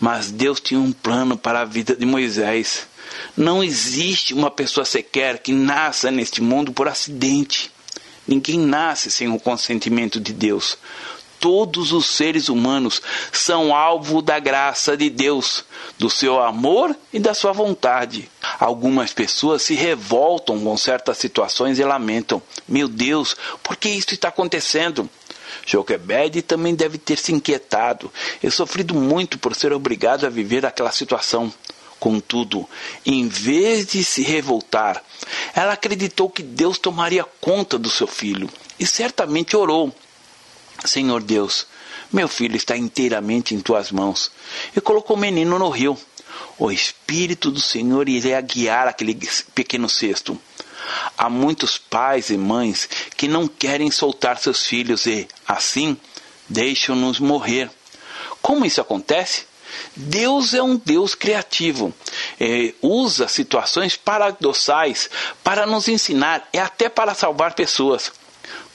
[0.00, 2.88] Mas Deus tinha um plano para a vida de Moisés.
[3.36, 7.70] Não existe uma pessoa sequer que nasça neste mundo por acidente.
[8.26, 10.76] Ninguém nasce sem o consentimento de Deus.
[11.38, 15.64] Todos os seres humanos são alvo da graça de Deus,
[15.98, 18.28] do seu amor e da sua vontade.
[18.58, 24.28] Algumas pessoas se revoltam com certas situações e lamentam: Meu Deus, por que isso está
[24.28, 25.08] acontecendo?
[25.64, 28.10] Joquebed também deve ter se inquietado
[28.42, 31.52] e sofrido muito por ser obrigado a viver aquela situação.
[32.06, 32.68] Contudo,
[33.04, 35.02] em vez de se revoltar,
[35.52, 39.92] ela acreditou que Deus tomaria conta do seu filho e certamente orou
[40.84, 41.66] Senhor Deus,
[42.12, 44.30] meu filho está inteiramente em tuas mãos.
[44.76, 45.98] E colocou o menino no rio.
[46.56, 49.18] O Espírito do Senhor iria guiar aquele
[49.52, 50.40] pequeno cesto.
[51.18, 55.96] Há muitos pais e mães que não querem soltar seus filhos e, assim,
[56.48, 57.68] deixam-nos morrer.
[58.40, 59.55] Como isso acontece?
[59.94, 61.92] Deus é um Deus criativo.
[62.38, 65.08] É, usa situações paradoxais
[65.42, 68.12] para nos ensinar e até para salvar pessoas.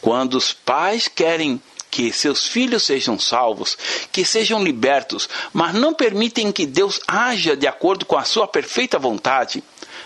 [0.01, 1.61] Quando os pais querem
[1.91, 3.77] que seus filhos sejam salvos,
[4.11, 8.97] que sejam libertos, mas não permitem que Deus haja de acordo com a sua perfeita
[8.97, 9.61] vontade,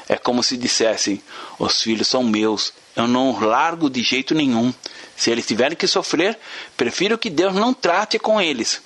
[0.09, 1.21] é como se dissessem:
[1.59, 4.73] os filhos são meus, eu não os largo de jeito nenhum.
[5.15, 6.37] Se eles tiverem que sofrer,
[6.75, 8.81] prefiro que Deus não trate com eles.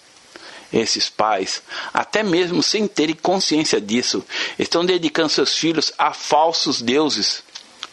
[0.71, 4.23] Esses pais, até mesmo sem terem consciência disso,
[4.57, 7.43] estão dedicando seus filhos a falsos deuses.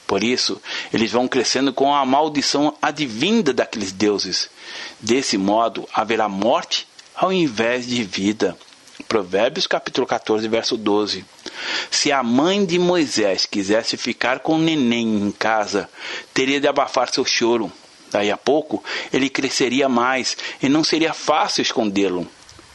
[0.07, 0.61] Por isso,
[0.93, 4.49] eles vão crescendo com a maldição advinda daqueles deuses.
[5.01, 8.57] Desse modo, haverá morte ao invés de vida.
[9.09, 11.25] Provérbios capítulo 14, verso 12.
[11.91, 15.89] Se a mãe de Moisés quisesse ficar com o neném em casa,
[16.33, 17.71] teria de abafar seu choro.
[18.11, 22.27] Daí a pouco, ele cresceria mais e não seria fácil escondê-lo.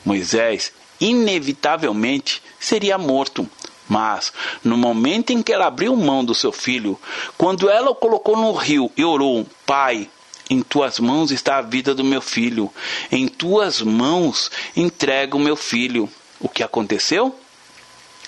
[0.05, 3.49] Moisés, inevitavelmente, seria morto.
[3.87, 4.31] Mas,
[4.63, 6.97] no momento em que ela abriu mão do seu filho,
[7.37, 10.07] quando ela o colocou no rio e orou: Pai,
[10.49, 12.69] em tuas mãos está a vida do meu filho.
[13.11, 16.09] Em tuas mãos entrego o meu filho.
[16.39, 17.33] O que aconteceu?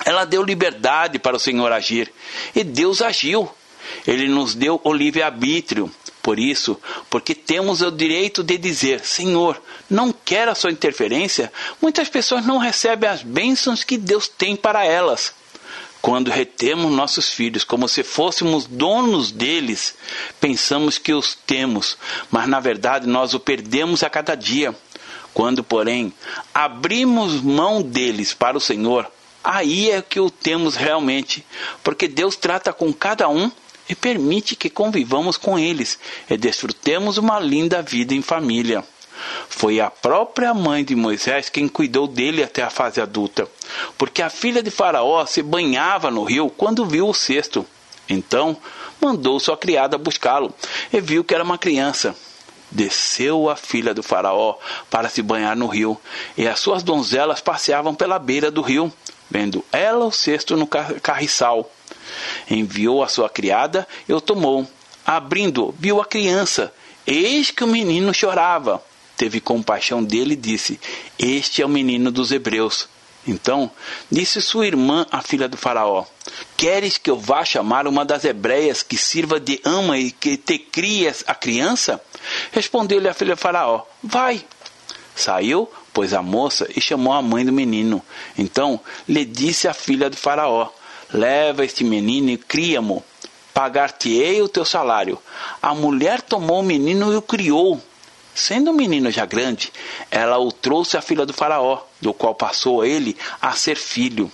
[0.05, 2.11] Ela deu liberdade para o Senhor agir.
[2.55, 3.49] E Deus agiu.
[4.07, 5.91] Ele nos deu o livre-arbítrio.
[6.23, 12.07] Por isso, porque temos o direito de dizer: Senhor, não quero a sua interferência, muitas
[12.07, 15.33] pessoas não recebem as bênçãos que Deus tem para elas.
[16.01, 19.95] Quando retemos nossos filhos como se fôssemos donos deles,
[20.39, 21.97] pensamos que os temos,
[22.31, 24.73] mas na verdade nós o perdemos a cada dia.
[25.33, 26.13] Quando, porém,
[26.53, 29.11] abrimos mão deles para o Senhor,
[29.43, 31.45] aí é que o temos realmente,
[31.83, 33.51] porque Deus trata com cada um
[33.87, 38.83] e permite que convivamos com eles e desfrutemos uma linda vida em família.
[39.47, 43.47] Foi a própria mãe de Moisés quem cuidou dele até a fase adulta,
[43.97, 47.65] porque a filha de Faraó se banhava no rio quando viu o cesto.
[48.09, 48.57] Então,
[48.99, 50.53] mandou sua criada buscá-lo
[50.91, 52.15] e viu que era uma criança.
[52.69, 54.55] Desceu a filha do Faraó
[54.89, 55.97] para se banhar no rio,
[56.35, 58.91] e as suas donzelas passeavam pela beira do rio,
[59.29, 61.69] vendo ela o cesto no carriçal.
[62.49, 64.67] Enviou a sua criada e o tomou.
[65.05, 66.73] Abrindo, viu a criança.
[67.05, 68.83] Eis que o menino chorava.
[69.17, 70.79] Teve compaixão dele e disse:
[71.19, 72.87] Este é o menino dos hebreus.
[73.25, 73.71] Então
[74.11, 76.05] disse sua irmã, a filha do Faraó:
[76.57, 80.57] Queres que eu vá chamar uma das hebreias que sirva de ama e que te
[80.57, 82.01] crie a criança?
[82.51, 84.43] Respondeu-lhe a filha do Faraó: Vai.
[85.15, 88.01] Saiu, pois, a moça e chamou a mãe do menino.
[88.37, 90.69] Então lhe disse a filha do Faraó:
[91.13, 93.03] Leva este menino e cria-mo.
[93.53, 95.19] Pagar-te-ei o teu salário.
[95.61, 97.79] A mulher tomou o menino e o criou.
[98.33, 99.71] Sendo o menino já grande,
[100.09, 104.31] ela o trouxe à filha do Faraó, do qual passou ele a ser filho.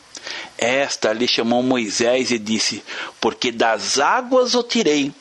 [0.57, 2.81] Esta lhe chamou Moisés e disse:
[3.19, 5.13] Porque das águas o tirei.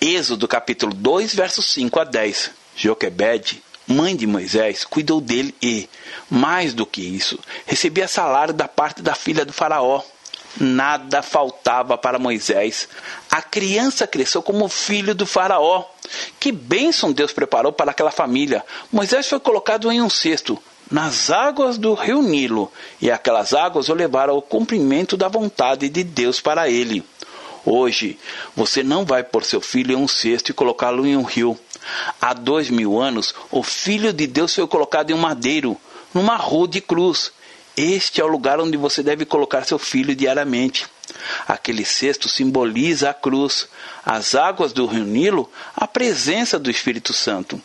[0.00, 2.50] Êxodo capítulo 2, versos 5 a 10.
[2.74, 5.88] Joquebede, mãe de Moisés, cuidou dele e,
[6.28, 10.02] mais do que isso, recebia salário da parte da filha do Faraó.
[10.58, 12.88] Nada faltava para Moisés.
[13.30, 15.84] A criança cresceu como filho do Faraó.
[16.38, 18.64] Que bênção Deus preparou para aquela família!
[18.90, 20.58] Moisés foi colocado em um cesto,
[20.90, 26.02] nas águas do rio Nilo, e aquelas águas o levaram ao cumprimento da vontade de
[26.02, 27.04] Deus para ele.
[27.64, 28.18] Hoje,
[28.56, 31.58] você não vai pôr seu filho em um cesto e colocá-lo em um rio.
[32.20, 35.76] Há dois mil anos, o Filho de Deus foi colocado em um madeiro,
[36.12, 37.32] numa rua de cruz.
[37.76, 40.86] Este é o lugar onde você deve colocar seu filho diariamente.
[41.46, 43.68] Aquele cesto simboliza a cruz,
[44.04, 47.60] as águas do rio Nilo, a presença do Espírito Santo.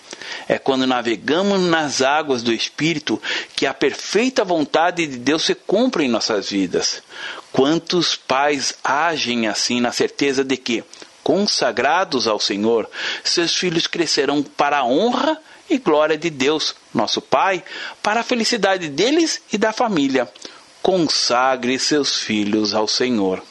[0.48, 3.22] É quando navegamos nas águas do Espírito
[3.56, 7.04] que a perfeita vontade de Deus se cumpre em nossas vidas.
[7.52, 10.84] Quantos pais agem assim na certeza de que,
[11.24, 12.90] consagrados ao Senhor,
[13.24, 17.64] seus filhos crescerão para a honra e glória de Deus, nosso Pai,
[18.02, 20.32] para a felicidade deles e da família
[20.86, 23.42] consagre seus filhos ao Senhor.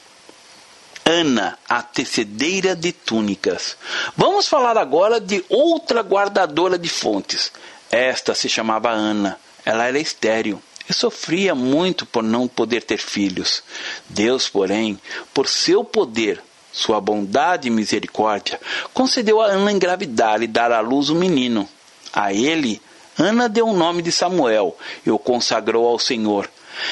[1.05, 3.77] Ana, a tecedeira de túnicas.
[4.17, 7.51] Vamos falar agora de outra guardadora de fontes.
[7.91, 9.37] Esta se chamava Ana.
[9.65, 13.65] Ela era estéril e sofria muito por não poder ter filhos.
[14.09, 14.97] Deus, porém,
[15.35, 16.41] por seu poder,
[16.73, 18.61] sua bondade e misericórdia,
[18.93, 21.69] concedeu a Ana engravidar e dar à luz um menino.
[22.15, 22.81] A ele,
[23.19, 26.49] Ana deu o nome de Samuel e o consagrou ao Senhor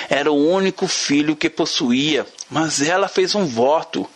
[0.08, 4.08] era o único filho que possuía, mas ela fez um voto.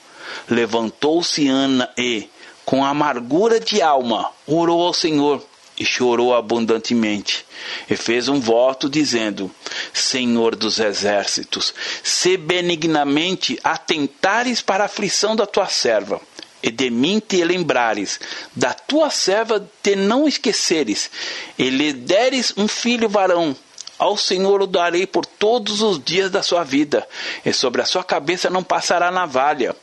[0.48, 2.28] Levantou-se Ana e,
[2.64, 5.42] com amargura de alma, orou ao Senhor
[5.78, 7.44] e chorou abundantemente.
[7.88, 9.50] E fez um voto dizendo:
[9.92, 16.20] Senhor dos exércitos, se benignamente atentares para a aflição da tua serva,
[16.66, 18.18] e de mim te lembrares,
[18.54, 21.08] da tua serva te não esqueceres,
[21.56, 23.54] e lhe deres um filho varão,
[23.96, 27.06] ao Senhor o darei por todos os dias da sua vida,
[27.44, 29.76] e sobre a sua cabeça não passará navalha.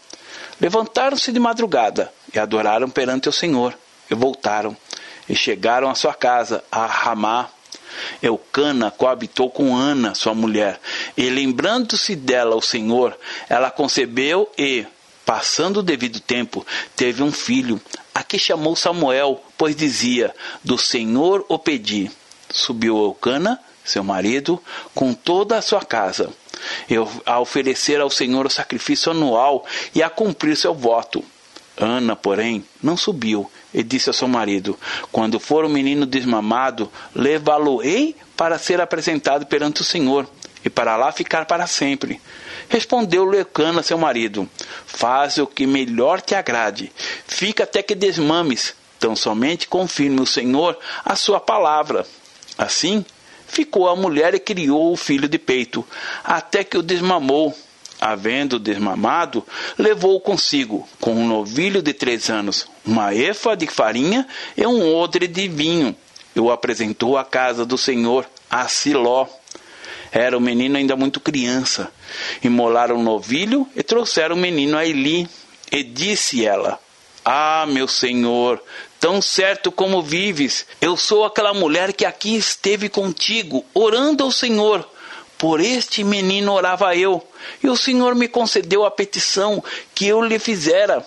[0.59, 3.73] Levantaram-se de madrugada e adoraram perante o Senhor,
[4.11, 4.75] e voltaram,
[5.29, 7.49] e chegaram à sua casa, a Ramá.
[8.21, 10.81] Eucana coabitou com Ana, sua mulher,
[11.15, 13.17] e lembrando-se dela o Senhor,
[13.47, 14.85] ela concebeu e,
[15.25, 17.81] passando o devido tempo, teve um filho,
[18.13, 20.33] a que chamou Samuel, pois dizia:
[20.63, 22.11] Do Senhor o pedi.
[22.51, 24.61] Subiu Eucana seu marido,
[24.93, 26.29] com toda a sua casa,
[27.25, 31.23] a oferecer ao Senhor o sacrifício anual e a cumprir seu voto.
[31.75, 34.77] Ana, porém, não subiu e disse ao seu marido:
[35.11, 40.29] Quando for o menino desmamado, levá-lo-ei para ser apresentado perante o Senhor
[40.63, 42.21] e para lá ficar para sempre.
[42.69, 44.49] Respondeu-lhe Cana, seu marido:
[44.85, 46.91] Faz o que melhor te agrade,
[47.27, 52.05] fica até que desmames, tão somente confirme o Senhor a sua palavra.
[52.57, 53.05] Assim,
[53.47, 55.85] ficou a mulher e criou o filho de peito,
[56.23, 57.55] até que o desmamou.
[58.01, 59.45] Havendo desmamado,
[59.77, 65.25] levou consigo, com um novilho de três anos, uma efa de farinha e um odre
[65.25, 65.95] de vinho,
[66.35, 69.25] e o apresentou à casa do Senhor, a Siló.
[70.11, 71.91] Era o menino ainda muito criança.
[72.43, 75.27] Imolaram o novilho e trouxeram o menino a Eli.
[75.71, 76.79] E disse ela:
[77.25, 78.61] Ah, meu senhor,
[79.03, 84.87] Tão certo como vives, eu sou aquela mulher que aqui esteve contigo, orando ao Senhor.
[85.37, 87.21] Por este menino orava eu,
[87.61, 89.61] e o Senhor me concedeu a petição
[89.93, 91.05] que eu lhe fizera,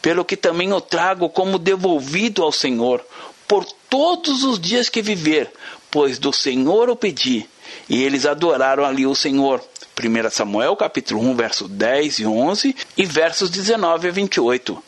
[0.00, 3.04] pelo que também o trago como devolvido ao Senhor,
[3.46, 5.52] por todos os dias que viver,
[5.90, 7.46] pois do Senhor o pedi.
[7.90, 9.62] E eles adoraram ali o Senhor.
[9.96, 14.82] 1 Samuel capítulo 1, verso 10 e 11 e versos 19 a 28.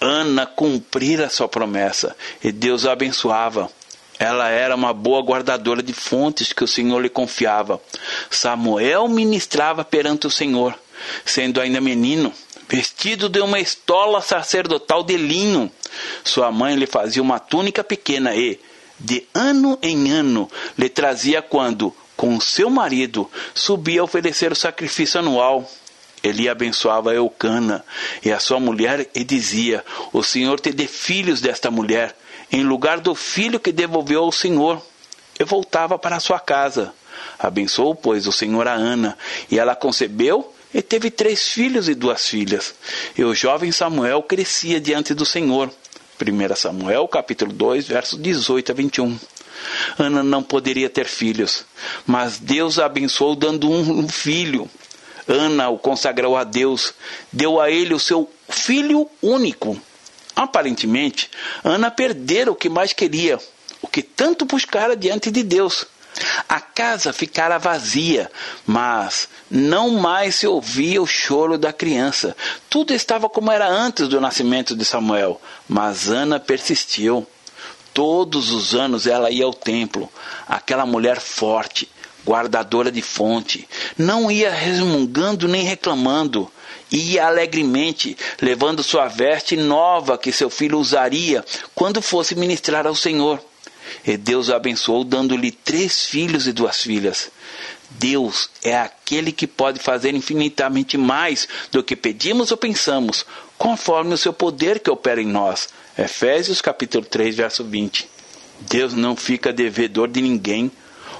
[0.00, 3.70] Ana cumprira sua promessa e Deus a abençoava.
[4.18, 7.80] Ela era uma boa guardadora de fontes que o Senhor lhe confiava.
[8.28, 10.74] Samuel ministrava perante o Senhor,
[11.24, 12.32] sendo ainda menino,
[12.68, 15.70] vestido de uma estola sacerdotal de linho.
[16.24, 18.58] Sua mãe lhe fazia uma túnica pequena e,
[18.98, 25.20] de ano em ano, lhe trazia quando, com seu marido, subia a oferecer o sacrifício
[25.20, 25.70] anual.
[26.20, 27.84] Ele abençoava Eucana
[28.24, 32.18] e a sua mulher e dizia: O Senhor te dê filhos desta mulher,
[32.50, 34.82] em lugar do filho que devolveu ao Senhor.
[35.38, 36.92] E voltava para sua casa.
[37.38, 39.16] Abençoou, pois, o Senhor a Ana,
[39.48, 42.74] e ela concebeu e teve três filhos e duas filhas.
[43.16, 45.70] E o jovem Samuel crescia diante do Senhor.
[46.20, 49.16] 1 Samuel, capítulo 2, versos 18 a 21.
[49.98, 51.64] Ana não poderia ter filhos,
[52.06, 54.68] mas Deus a abençoou dando um filho.
[55.26, 56.94] Ana o consagrou a Deus,
[57.32, 59.80] deu a ele o seu filho único.
[60.34, 61.30] Aparentemente,
[61.62, 63.38] Ana perdera o que mais queria,
[63.82, 65.86] o que tanto buscara diante de Deus.
[66.48, 68.30] A casa ficara vazia,
[68.66, 72.36] mas não mais se ouvia o choro da criança.
[72.68, 77.26] Tudo estava como era antes do nascimento de Samuel, mas Ana persistiu.
[77.98, 80.08] Todos os anos ela ia ao templo,
[80.46, 81.88] aquela mulher forte,
[82.24, 83.68] guardadora de fonte,
[83.98, 86.48] não ia resmungando nem reclamando,
[86.92, 91.44] ia alegremente, levando sua veste nova que seu filho usaria
[91.74, 93.40] quando fosse ministrar ao Senhor.
[94.06, 97.32] E Deus o abençoou, dando-lhe três filhos e duas filhas.
[97.90, 103.26] Deus é aquele que pode fazer infinitamente mais do que pedimos ou pensamos,
[103.56, 105.68] conforme o seu poder que opera em nós.
[105.98, 108.08] Efésios capítulo 3, verso 20.
[108.60, 110.70] Deus não fica devedor de ninguém.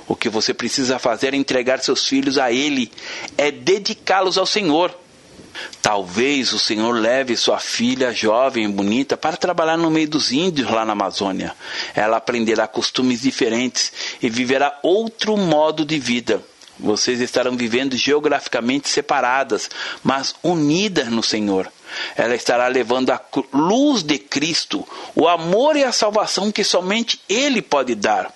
[0.07, 2.91] O que você precisa fazer é entregar seus filhos a Ele,
[3.37, 4.97] é dedicá-los ao Senhor.
[5.83, 10.71] Talvez o Senhor leve sua filha jovem e bonita para trabalhar no meio dos índios
[10.71, 11.55] lá na Amazônia.
[11.93, 16.41] Ela aprenderá costumes diferentes e viverá outro modo de vida.
[16.79, 19.69] Vocês estarão vivendo geograficamente separadas,
[20.05, 21.69] mas unidas no Senhor.
[22.17, 23.21] Ela estará levando a
[23.53, 28.33] luz de Cristo, o amor e a salvação que somente Ele pode dar.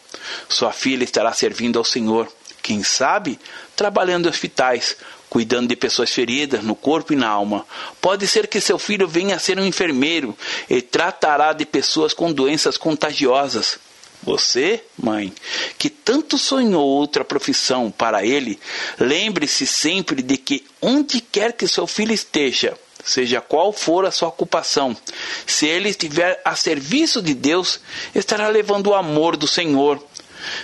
[0.48, 2.28] Sua filha estará servindo ao Senhor,
[2.62, 3.38] quem sabe,
[3.74, 4.96] trabalhando em hospitais,
[5.28, 7.66] cuidando de pessoas feridas no corpo e na alma.
[8.00, 10.36] Pode ser que seu filho venha a ser um enfermeiro
[10.68, 13.78] e tratará de pessoas com doenças contagiosas.
[14.22, 15.32] Você, mãe,
[15.76, 18.60] que tanto sonhou outra profissão para ele,
[18.98, 24.28] lembre-se sempre de que onde quer que seu filho esteja, seja qual for a sua
[24.28, 24.96] ocupação,
[25.46, 27.80] se ele estiver a serviço de Deus,
[28.14, 30.02] estará levando o amor do Senhor,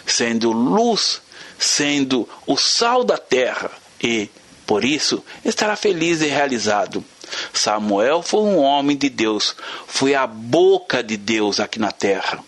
[0.06, 1.20] sendo luz,
[1.58, 3.70] sendo o sal da terra
[4.02, 4.28] e,
[4.66, 7.04] por isso, estará feliz e realizado.
[7.52, 9.54] Samuel foi um homem de Deus,
[9.86, 12.42] foi a boca de Deus aqui na terra.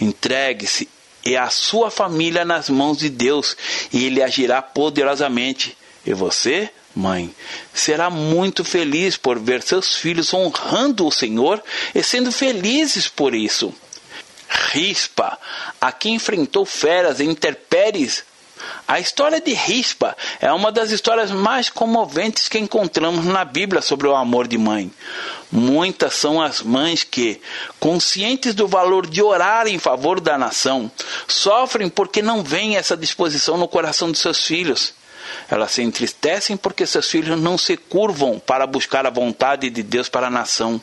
[0.00, 0.88] Entregue-se
[1.24, 3.56] e a sua família nas mãos de Deus,
[3.92, 5.76] e ele agirá poderosamente.
[6.04, 7.34] E você, mãe,
[7.72, 11.62] será muito feliz por ver seus filhos honrando o Senhor
[11.94, 13.74] e sendo felizes por isso.
[14.72, 15.38] Rispa,
[15.80, 18.24] a quem enfrentou feras e interpéries
[18.86, 24.06] a história de Rispa é uma das histórias mais comoventes que encontramos na Bíblia sobre
[24.06, 24.90] o amor de mãe.
[25.50, 27.40] Muitas são as mães que,
[27.78, 30.90] conscientes do valor de orar em favor da nação,
[31.26, 34.94] sofrem porque não veem essa disposição no coração de seus filhos.
[35.52, 40.08] Elas se entristecem porque seus filhos não se curvam para buscar a vontade de Deus
[40.08, 40.80] para a nação.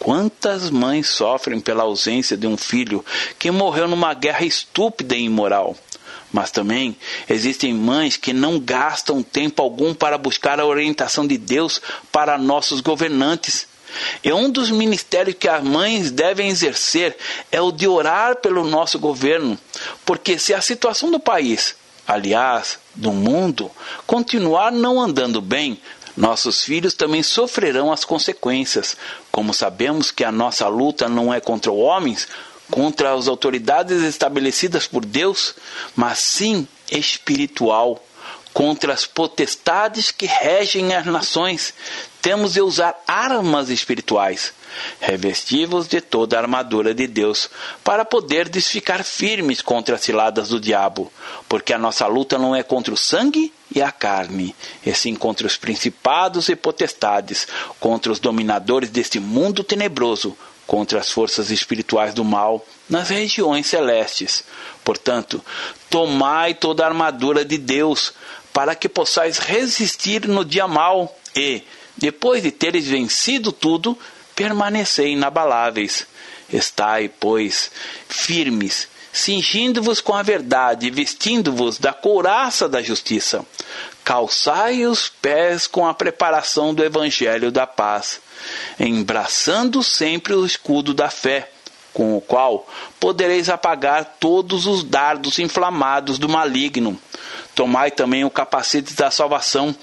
[0.00, 3.04] Quantas mães sofrem pela ausência de um filho
[3.38, 5.76] que morreu numa guerra estúpida e imoral?
[6.32, 6.96] Mas também
[7.30, 11.80] existem mães que não gastam tempo algum para buscar a orientação de Deus
[12.10, 13.68] para nossos governantes.
[14.24, 17.16] E um dos ministérios que as mães devem exercer
[17.52, 19.56] é o de orar pelo nosso governo,
[20.04, 21.76] porque se a situação do país,
[22.06, 23.70] aliás, do mundo,
[24.06, 25.80] continuar não andando bem,
[26.16, 28.96] nossos filhos também sofrerão as consequências.
[29.32, 32.28] Como sabemos que a nossa luta não é contra homens,
[32.70, 35.54] contra as autoridades estabelecidas por Deus,
[35.96, 38.04] mas sim espiritual,
[38.52, 41.74] contra as potestades que regem as nações.
[42.24, 44.54] Temos de usar armas espirituais,
[44.98, 47.50] revestivos de toda a armadura de Deus,
[47.84, 51.12] para poderdes ficar firmes contra as ciladas do diabo,
[51.46, 54.56] porque a nossa luta não é contra o sangue e a carne,
[54.86, 57.46] e sim contra os principados e potestades,
[57.78, 60.34] contra os dominadores deste mundo tenebroso,
[60.66, 64.44] contra as forças espirituais do mal nas regiões celestes.
[64.82, 65.44] Portanto,
[65.90, 68.14] tomai toda a armadura de Deus,
[68.50, 71.62] para que possais resistir no dia mal e,
[71.96, 73.98] depois de teres vencido tudo,
[74.34, 76.06] permanecei inabaláveis.
[76.52, 77.70] Estai, pois,
[78.08, 83.44] firmes, cingindo-vos com a verdade, vestindo-vos da couraça da justiça.
[84.04, 88.20] Calçai os pés com a preparação do evangelho da paz,
[88.78, 91.50] embraçando sempre o escudo da fé,
[91.92, 92.68] com o qual
[92.98, 96.98] podereis apagar todos os dardos inflamados do maligno.
[97.54, 99.74] Tomai também o capacete da salvação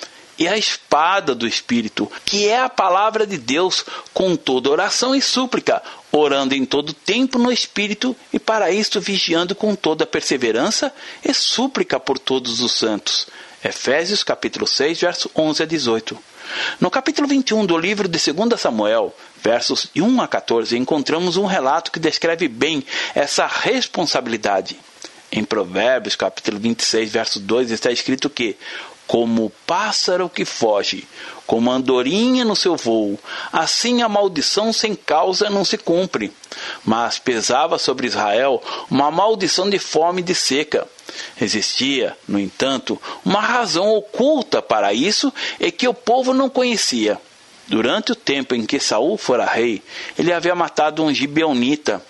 [0.41, 5.21] e a espada do Espírito, que é a palavra de Deus, com toda oração e
[5.21, 10.91] súplica, orando em todo tempo no Espírito, e para isto vigiando com toda perseverança
[11.23, 13.27] e súplica por todos os santos.
[13.63, 16.17] Efésios capítulo 6, verso 11 a 18.
[16.79, 21.91] No capítulo 21 do livro de 2 Samuel, versos 1 a 14, encontramos um relato
[21.91, 22.83] que descreve bem
[23.13, 24.75] essa responsabilidade.
[25.31, 28.57] Em Provérbios, capítulo 26, verso 2, está escrito que
[29.07, 31.07] como o pássaro que foge,
[31.45, 33.19] como a andorinha no seu voo,
[33.51, 36.31] assim a maldição sem causa não se cumpre.
[36.85, 40.87] Mas pesava sobre Israel uma maldição de fome e de seca.
[41.39, 47.19] Existia, no entanto, uma razão oculta para isso e que o povo não conhecia.
[47.67, 49.81] Durante o tempo em que Saul fora rei,
[50.17, 52.01] ele havia matado um gibeonita,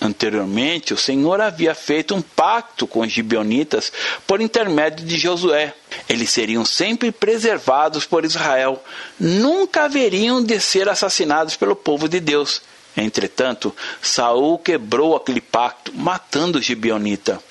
[0.00, 3.90] Anteriormente, o Senhor havia feito um pacto com os gibeonitas
[4.26, 5.74] por intermédio de Josué.
[6.06, 8.82] Eles seriam sempre preservados por Israel,
[9.18, 12.60] nunca haveriam de ser assassinados pelo povo de Deus.
[12.94, 17.42] Entretanto, Saul quebrou aquele pacto, matando o gibeonita.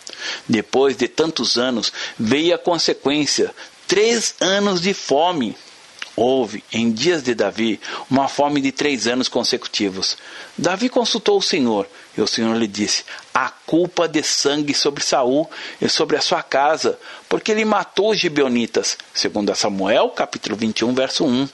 [0.47, 3.53] Depois de tantos anos, veio a consequência:
[3.87, 5.55] três anos de fome.
[6.17, 7.79] Houve, em dias de Davi,
[8.09, 10.17] uma fome de três anos consecutivos.
[10.57, 11.85] Davi consultou o Senhor,
[12.17, 13.03] e o Senhor lhe disse:
[13.33, 15.49] A culpa de sangue sobre Saul
[15.81, 16.97] e sobre a sua casa,
[17.27, 21.47] porque ele matou os gibeonitas, segundo Samuel, capítulo 21, verso 1.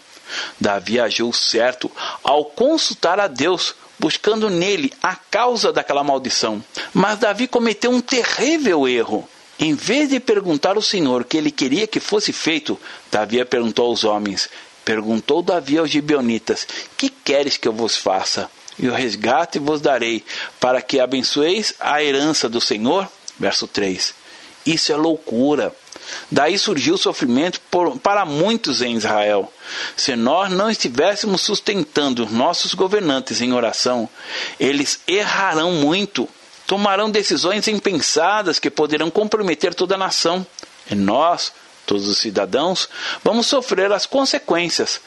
[0.59, 1.91] Davi agiu certo
[2.23, 6.63] ao consultar a Deus, buscando nele a causa daquela maldição.
[6.93, 9.27] Mas Davi cometeu um terrível erro.
[9.59, 12.79] Em vez de perguntar ao Senhor o que ele queria que fosse feito,
[13.11, 14.49] Davi perguntou aos homens.
[14.83, 18.49] Perguntou Davi aos gibeonitas: Que queres que eu vos faça?
[18.81, 20.23] E o resgate vos darei,
[20.59, 23.07] para que abençoeis a herança do Senhor?
[23.39, 24.13] Verso 3.
[24.65, 25.73] Isso é loucura.
[26.29, 29.51] Daí surgiu o sofrimento por, para muitos em Israel.
[29.95, 34.09] Se nós não estivéssemos sustentando nossos governantes em oração,
[34.59, 36.27] eles errarão muito
[36.71, 40.47] tomarão decisões impensadas que poderão comprometer toda a nação.
[40.89, 41.51] E nós,
[41.91, 42.87] todos os cidadãos,
[43.21, 45.01] vamos sofrer as consequências.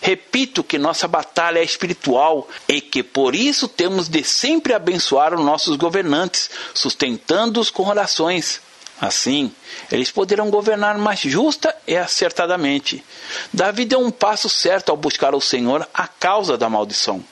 [0.00, 5.44] Repito que nossa batalha é espiritual e que por isso temos de sempre abençoar os
[5.44, 8.58] nossos governantes, sustentando-os com orações.
[8.98, 9.52] Assim,
[9.92, 13.04] eles poderão governar mais justa e acertadamente.
[13.52, 17.22] Davi deu um passo certo ao buscar ao Senhor a causa da maldição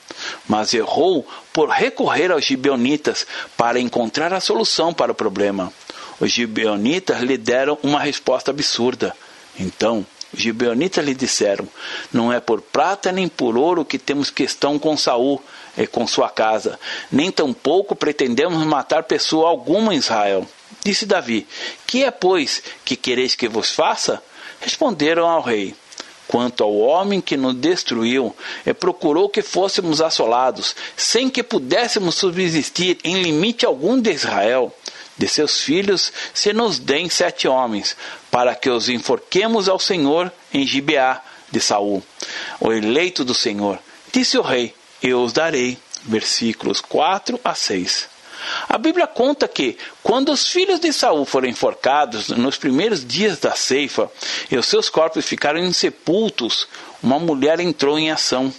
[0.47, 5.71] mas errou por recorrer aos gibeonitas para encontrar a solução para o problema.
[6.19, 9.15] Os gibeonitas lhe deram uma resposta absurda.
[9.57, 11.67] Então, os gibeonitas lhe disseram:
[12.11, 15.41] Não é por prata nem por ouro que temos questão com Saul
[15.77, 16.79] e com sua casa,
[17.11, 20.47] nem tampouco pretendemos matar pessoa alguma em Israel.
[20.83, 21.47] Disse Davi:
[21.87, 24.21] Que é, pois, que quereis que vos faça?
[24.59, 25.73] Responderam ao rei:
[26.27, 32.99] Quanto ao homem que nos destruiu, e procurou que fôssemos assolados, sem que pudéssemos subsistir
[33.03, 34.73] em limite algum de Israel,
[35.19, 37.95] de seus filhos se nos deem sete homens,
[38.31, 42.01] para que os enforquemos ao Senhor em Gibeá de Saul,
[42.59, 43.77] o eleito do Senhor.
[44.11, 45.77] Disse o rei: Eu os darei.
[46.01, 48.07] Versículos 4 a 6.
[48.69, 53.53] A Bíblia conta que, quando os filhos de Saul foram enforcados nos primeiros dias da
[53.53, 54.09] ceifa
[54.49, 56.69] e os seus corpos ficaram insepultos,
[57.03, 58.53] uma mulher entrou em ação.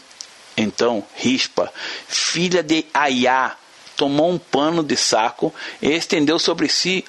[0.54, 1.72] Então Rispa,
[2.06, 3.56] filha de Aiá,
[4.00, 7.04] tomou um pano de saco e estendeu sobre si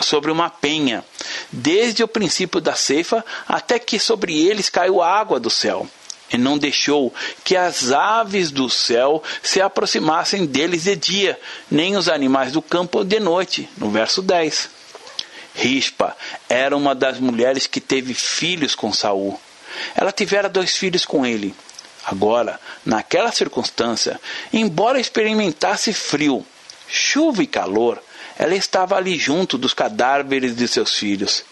[0.00, 1.04] sobre uma penha,
[1.52, 5.86] desde o princípio da ceifa até que sobre eles caiu água do céu
[6.32, 7.12] e não deixou
[7.44, 11.38] que as aves do céu se aproximassem deles de dia,
[11.70, 13.68] nem os animais do campo de noite.
[13.76, 14.70] No verso 10.
[15.54, 16.16] Rispa
[16.48, 19.38] era uma das mulheres que teve filhos com Saul.
[19.94, 21.54] Ela tivera dois filhos com ele.
[22.12, 24.20] Agora, naquela circunstância,
[24.52, 26.44] embora experimentasse frio,
[26.86, 27.98] chuva e calor,
[28.38, 31.42] ela estava ali junto dos cadáveres de seus filhos.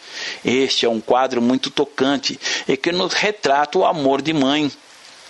[0.44, 2.38] Este é um quadro muito tocante
[2.68, 4.70] e que nos retrata o amor de mãe.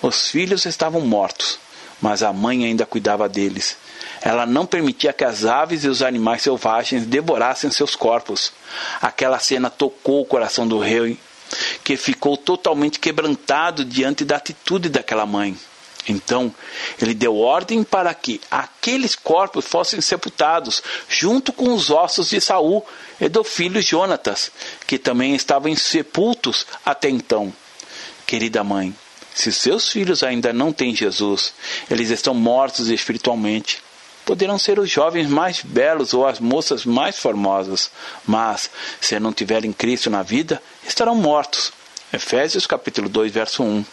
[0.03, 1.61] Os filhos estavam mortos,
[2.03, 3.76] mas a mãe ainda cuidava deles.
[4.20, 8.53] Ela não permitia que as aves e os animais selvagens devorassem seus corpos.
[9.01, 11.16] Aquela cena tocou o coração do rei,
[11.83, 15.57] que ficou totalmente quebrantado diante da atitude daquela mãe.
[16.09, 16.55] Então
[17.01, 22.85] ele deu ordem para que aqueles corpos fossem sepultados, junto com os ossos de Saul
[23.21, 24.51] e do filho Jonatas,
[24.87, 27.53] que também estavam sepultos até então.
[28.27, 28.95] Querida mãe,
[29.35, 31.53] se seus filhos ainda não têm Jesus,
[31.91, 33.83] eles estão mortos espiritualmente.
[34.31, 37.91] Poderão ser os jovens mais belos ou as moças mais formosas,
[38.24, 38.70] mas
[39.01, 41.72] se não tiverem Cristo na vida, estarão mortos.
[42.12, 43.85] Efésios capítulo 2, verso 1.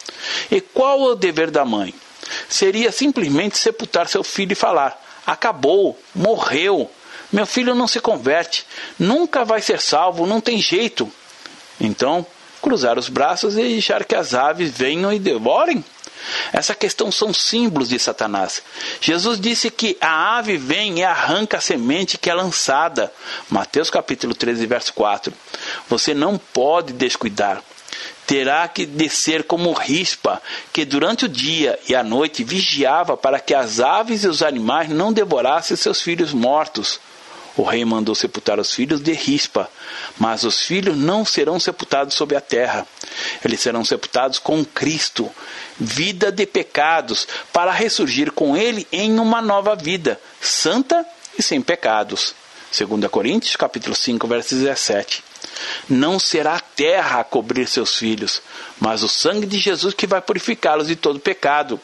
[0.51, 1.91] E qual é o dever da mãe?
[2.47, 6.87] Seria simplesmente sepultar seu filho e falar: acabou, morreu,
[7.33, 8.63] meu filho não se converte,
[8.99, 11.11] nunca vai ser salvo, não tem jeito.
[11.81, 12.23] Então,
[12.61, 15.83] cruzar os braços e deixar que as aves venham e devorem?
[16.51, 18.61] Essa questão são símbolos de Satanás.
[19.01, 23.11] Jesus disse que a ave vem e arranca a semente que é lançada.
[23.49, 25.33] Mateus capítulo 13, verso 4.
[25.89, 27.61] Você não pode descuidar
[28.27, 30.41] terá que descer como rispa,
[30.73, 34.89] que durante o dia e a noite vigiava para que as aves e os animais
[34.89, 36.99] não devorassem seus filhos mortos.
[37.57, 39.67] O rei mandou sepultar os filhos de rispa,
[40.19, 42.85] mas os filhos não serão sepultados sob a terra.
[43.43, 45.31] Eles serão sepultados com Cristo,
[45.79, 51.03] vida de pecados, para ressurgir com ele em uma nova vida, santa
[51.37, 52.35] e sem pecados.
[52.77, 55.23] 2 Coríntios capítulo 5, verso 17.
[55.89, 58.39] Não será a terra a cobrir seus filhos,
[58.79, 61.79] mas o sangue de Jesus que vai purificá-los de todo pecado.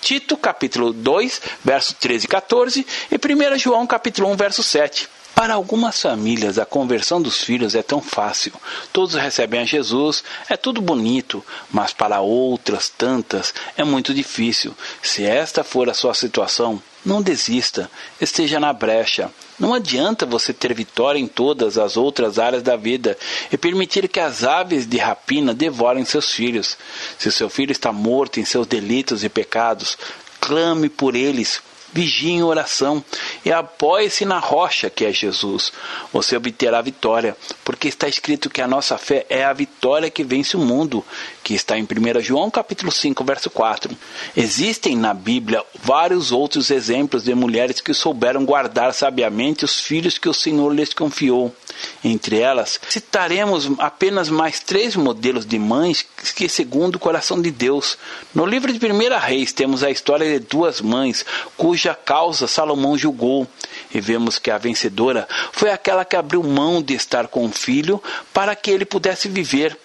[0.00, 5.15] Tito, capítulo 2, verso 13 e 14, e 1 João, capítulo 1, verso 7.
[5.36, 8.54] Para algumas famílias, a conversão dos filhos é tão fácil.
[8.90, 14.74] Todos recebem a Jesus, é tudo bonito, mas para outras tantas é muito difícil.
[15.02, 19.30] Se esta for a sua situação, não desista, esteja na brecha.
[19.58, 23.18] Não adianta você ter vitória em todas as outras áreas da vida
[23.52, 26.78] e permitir que as aves de rapina devorem seus filhos.
[27.18, 29.98] Se seu filho está morto em seus delitos e pecados,
[30.40, 31.60] clame por eles,
[31.96, 33.02] vigie em oração
[33.42, 35.72] e apoie-se na rocha que é Jesus.
[36.12, 37.34] Você obterá vitória,
[37.64, 41.02] porque está escrito que a nossa fé é a vitória que vence o mundo,
[41.46, 43.96] que está em 1 João capítulo 5, verso 4.
[44.36, 50.28] Existem na Bíblia vários outros exemplos de mulheres que souberam guardar sabiamente os filhos que
[50.28, 51.54] o Senhor lhes confiou.
[52.02, 57.96] Entre elas, citaremos apenas mais três modelos de mães que segundo o coração de Deus.
[58.34, 61.24] No livro de 1 Reis temos a história de duas mães
[61.56, 63.46] cuja causa Salomão julgou.
[63.94, 68.02] E vemos que a vencedora foi aquela que abriu mão de estar com o filho
[68.34, 69.78] para que ele pudesse viver.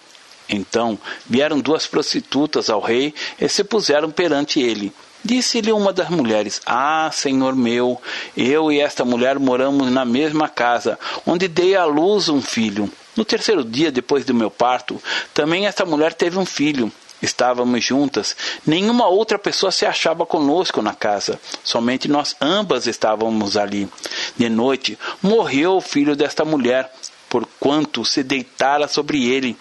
[0.48, 4.92] Então vieram duas prostitutas ao rei e se puseram perante ele.
[5.24, 8.00] Disse-lhe uma das mulheres: Ah, senhor meu,
[8.36, 12.90] eu e esta mulher moramos na mesma casa, onde dei à luz um filho.
[13.14, 15.00] No terceiro dia depois do meu parto,
[15.32, 16.90] também esta mulher teve um filho.
[17.20, 18.34] Estávamos juntas,
[18.66, 23.88] nenhuma outra pessoa se achava conosco na casa, somente nós ambas estávamos ali.
[24.36, 26.92] De noite, morreu o filho desta mulher,
[27.32, 29.56] porquanto se deitara sobre ele.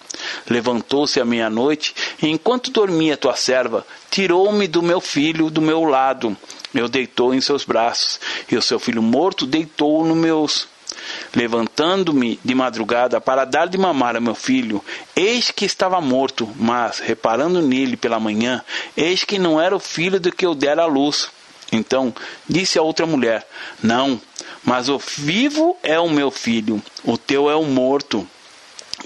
[0.49, 6.35] Levantou-se à meia-noite, e enquanto dormia tua serva, tirou-me do meu filho do meu lado.
[6.73, 8.19] Eu deitou em seus braços,
[8.51, 10.67] e o seu filho morto deitou no meus.
[11.33, 14.83] Levantando-me de madrugada para dar de mamar a meu filho,
[15.15, 18.61] eis que estava morto, mas, reparando nele pela manhã,
[18.97, 21.31] eis que não era o filho do que eu dera à luz.
[21.71, 22.13] Então
[22.49, 23.47] disse a outra mulher:
[23.81, 24.19] Não,
[24.63, 28.27] mas o vivo é o meu filho, o teu é o morto.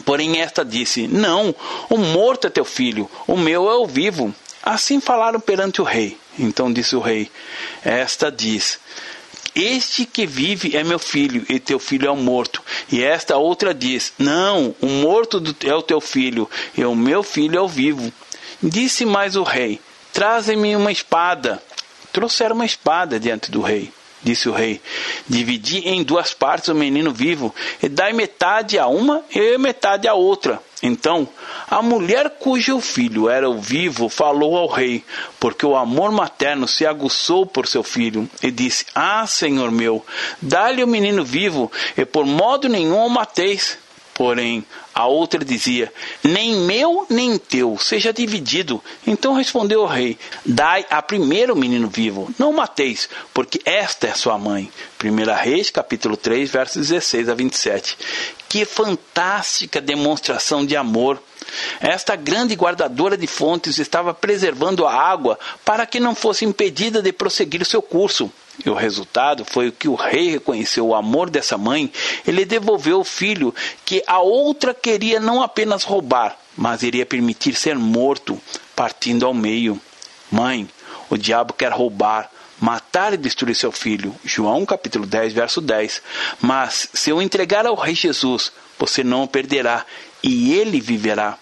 [0.04, 1.56] Porém, esta disse: Não,
[1.90, 4.34] o morto é teu filho, o meu é o vivo.
[4.62, 6.18] Assim falaram perante o rei.
[6.38, 7.32] Então disse o rei:
[7.84, 8.80] Esta diz:
[9.56, 12.62] Este que vive é meu filho, e teu filho é o morto.
[12.92, 17.58] E esta outra diz: Não, o morto é o teu filho, e o meu filho
[17.58, 18.12] é o vivo.
[18.62, 19.80] Disse mais o rei:
[20.12, 21.64] Traze-me uma espada.
[22.12, 23.92] Trouxeram uma espada diante do rei.
[24.26, 24.82] Disse o rei:
[25.30, 30.16] Dividi em duas partes o menino vivo, e dai metade a uma e metade a
[30.16, 30.60] outra.
[30.82, 31.30] Então,
[31.70, 35.04] a mulher cujo filho era o vivo falou ao rei,
[35.40, 40.04] porque o amor materno se aguçou por seu filho, e disse: Ah, senhor meu,
[40.42, 43.78] dá-lhe o menino vivo, e por modo nenhum o mateis.
[44.16, 44.66] Porém,
[44.96, 45.92] a outra dizia:
[46.24, 48.82] Nem meu, nem teu, seja dividido.
[49.06, 54.38] Então respondeu o rei: Dai a primeiro menino vivo, não mateis, porque esta é sua
[54.38, 54.72] mãe.
[55.04, 57.98] 1 Reis, capítulo 3, versos 16 a 27.
[58.48, 61.22] Que fantástica demonstração de amor!
[61.80, 67.12] Esta grande guardadora de fontes estava preservando a água para que não fosse impedida de
[67.12, 68.32] prosseguir seu curso.
[68.66, 71.92] E o resultado foi que o rei reconheceu o amor dessa mãe,
[72.26, 73.54] ele devolveu o filho
[73.84, 78.42] que a outra queria não apenas roubar, mas iria permitir ser morto,
[78.74, 79.80] partindo ao meio.
[80.32, 80.70] Mãe,
[81.10, 82.30] O diabo quer roubar,
[82.60, 84.16] matar e destruir seu filho.
[84.24, 86.02] João capítulo 10, verso 10.
[86.42, 89.86] Mas se eu entregar ao Rei Jesus, você não o perderá
[90.26, 91.38] e ele viverá.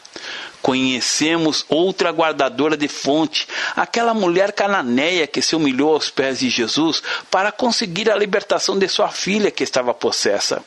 [0.61, 7.01] Conhecemos outra guardadora de fonte, aquela mulher cananeia que se humilhou aos pés de Jesus
[7.29, 10.63] para conseguir a libertação de sua filha que estava possessa.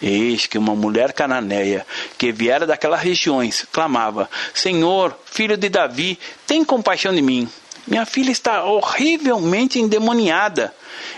[0.00, 1.86] Eis que uma mulher cananeia,
[2.18, 7.48] que viera daquelas regiões, clamava: Senhor, filho de Davi, tem compaixão de mim.
[7.86, 10.74] Minha filha está horrivelmente endemoniada.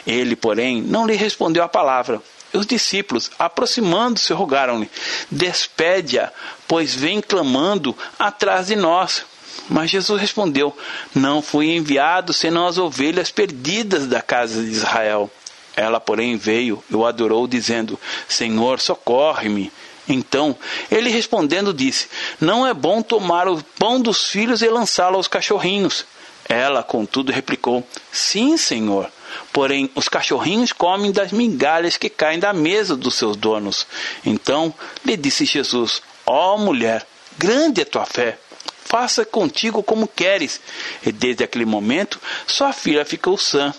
[0.06, 2.22] Ele, porém, não lhe respondeu a palavra.
[2.54, 4.88] Os discípulos, aproximando-se, rogaram-lhe:
[5.30, 6.32] Despede-a,
[6.68, 9.24] pois vem clamando atrás de nós.
[9.68, 10.76] Mas Jesus respondeu:
[11.14, 15.30] Não fui enviado senão as ovelhas perdidas da casa de Israel.
[15.76, 17.98] Ela, porém, veio e o adorou, dizendo:
[18.28, 19.72] Senhor, socorre-me.
[20.08, 20.56] Então
[20.90, 22.08] ele respondendo disse:
[22.40, 26.04] Não é bom tomar o pão dos filhos e lançá-lo aos cachorrinhos.
[26.48, 29.10] Ela, contudo, replicou: Sim, senhor.
[29.52, 33.86] Porém, os cachorrinhos comem das migalhas que caem da mesa dos seus donos.
[34.24, 34.74] Então
[35.04, 37.06] lhe disse Jesus: Ó oh, mulher,
[37.38, 38.38] grande é tua fé.
[38.84, 40.60] Faça contigo como queres.
[41.04, 43.74] E desde aquele momento, sua filha ficou sã.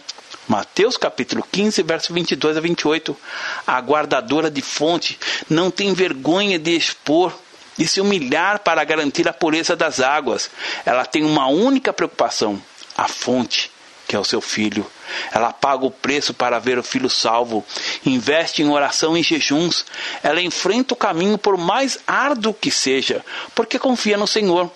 [0.48, 3.18] Mateus capítulo 15, verso 22 a 28.
[3.66, 5.18] A guardadora de fonte
[5.50, 7.34] não tem vergonha de expor
[7.78, 10.50] de se humilhar para garantir a pureza das águas.
[10.86, 12.62] Ela tem uma única preocupação:
[12.98, 13.72] a fonte,
[14.08, 14.86] que é o seu filho.
[15.32, 17.66] Ela paga o preço para ver o filho salvo,
[18.06, 19.86] investe em oração e jejuns.
[20.24, 24.72] Ela enfrenta o caminho por mais árduo que seja, porque confia no Senhor.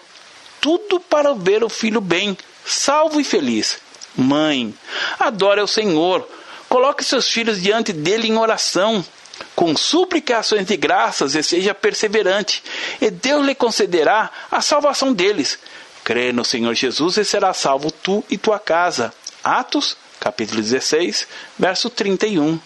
[0.61, 3.79] Tudo para ver o filho bem, salvo e feliz.
[4.15, 4.73] Mãe,
[5.19, 6.27] adore ao Senhor.
[6.67, 9.03] Coloque seus filhos diante dele em oração
[9.55, 12.63] com súplica e ações de graças e seja perseverante,
[12.99, 15.57] e Deus lhe concederá a salvação deles.
[16.03, 19.13] Crê no Senhor Jesus e será salvo tu e tua casa.
[19.43, 21.27] Atos, capítulo 16,
[21.57, 22.59] verso 31.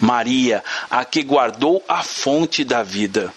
[0.00, 3.32] Maria, a que guardou a fonte da vida.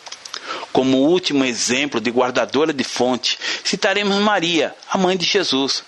[0.72, 5.84] Como último exemplo de guardadora de fonte, citaremos Maria, a mãe de Jesus.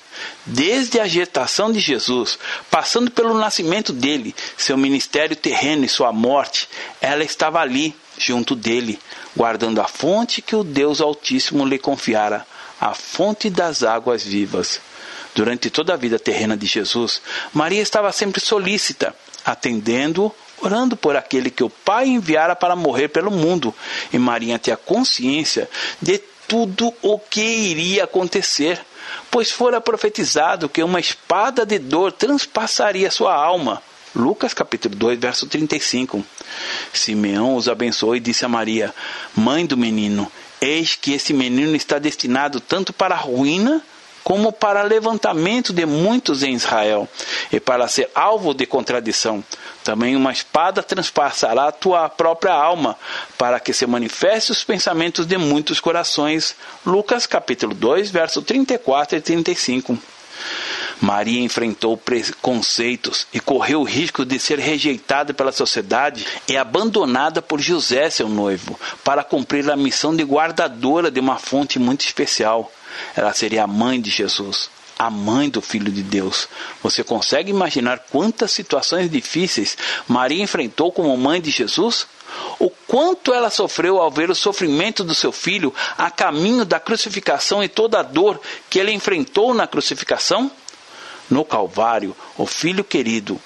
[0.46, 2.40] Desde a gestação de Jesus,
[2.72, 6.68] passando pelo nascimento dele, seu ministério terreno e sua morte,
[7.00, 9.00] ela estava ali, junto dele,
[9.36, 12.48] guardando a fonte que o Deus Altíssimo lhe confiara,
[12.80, 14.82] a fonte das águas vivas.
[15.38, 17.22] Durante toda a vida terrena de Jesus,
[17.54, 19.16] Maria estava sempre solícita,
[19.46, 23.72] atendendo, orando por aquele que o Pai enviara para morrer pelo mundo,
[24.12, 25.70] e Maria tinha consciência
[26.02, 26.18] de
[26.48, 28.84] tudo o que iria acontecer
[29.30, 33.84] pois fora profetizado que uma espada de dor transpassaria sua alma.
[34.16, 36.26] Lucas capítulo 2, verso 35.
[36.92, 38.92] Simeão os abençoou e disse a Maria,
[39.36, 43.84] mãe do menino: Eis que esse menino está destinado tanto para a ruína
[44.28, 47.08] como para levantamento de muitos em Israel,
[47.50, 49.42] e para ser alvo de contradição.
[49.86, 52.98] Também uma espada transpassará a tua própria alma,
[53.38, 56.58] para que se manifeste os pensamentos de muitos corações.
[56.86, 59.98] Lucas capítulo 2, verso 34 e 35.
[61.00, 67.62] Maria enfrentou preconceitos e correu o risco de ser rejeitada pela sociedade e abandonada por
[67.62, 72.70] José, seu noivo, para cumprir a missão de guardadora de uma fonte muito especial.
[73.16, 76.48] Ela seria a mãe de Jesus, a mãe do Filho de Deus.
[76.82, 79.78] Você consegue imaginar quantas situações difíceis
[80.08, 82.08] Maria enfrentou como mãe de Jesus?
[82.60, 87.64] O quanto ela sofreu ao ver o sofrimento do seu filho a caminho da crucificação
[87.64, 90.52] e toda a dor que ele enfrentou na crucificação?
[91.30, 93.40] No Calvário, o filho querido,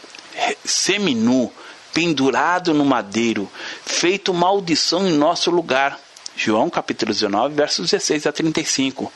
[0.64, 1.52] seminu,
[1.94, 3.50] pendurado no madeiro,
[3.86, 6.00] feito maldição em nosso lugar.
[6.36, 9.12] João capítulo 19, versos 16 a 35.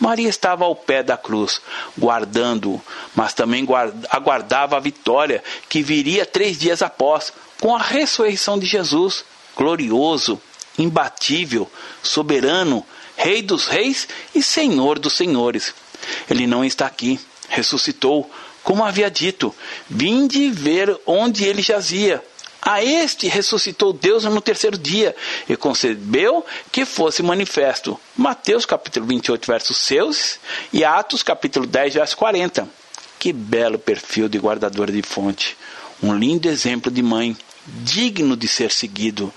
[0.00, 1.60] Maria estava ao pé da cruz,
[1.96, 2.80] guardando,
[3.14, 3.66] mas também
[4.10, 9.24] aguardava a vitória que viria três dias após, com a ressurreição de Jesus,
[9.54, 10.40] glorioso,
[10.78, 11.70] imbatível,
[12.02, 12.84] soberano,
[13.22, 15.74] Rei dos reis e Senhor dos senhores.
[16.30, 17.20] Ele não está aqui,
[17.50, 18.30] ressuscitou,
[18.62, 19.54] como havia dito.
[19.90, 22.24] Vinde ver onde ele jazia.
[22.62, 25.16] A este ressuscitou Deus no terceiro dia
[25.48, 27.98] e concebeu que fosse manifesto.
[28.16, 30.38] Mateus capítulo 28, versos seus
[30.72, 32.68] e Atos capítulo 10, verso 40.
[33.18, 35.56] Que belo perfil de guardadora de fonte.
[36.02, 37.36] Um lindo exemplo de mãe,
[37.66, 39.32] digno de ser seguido,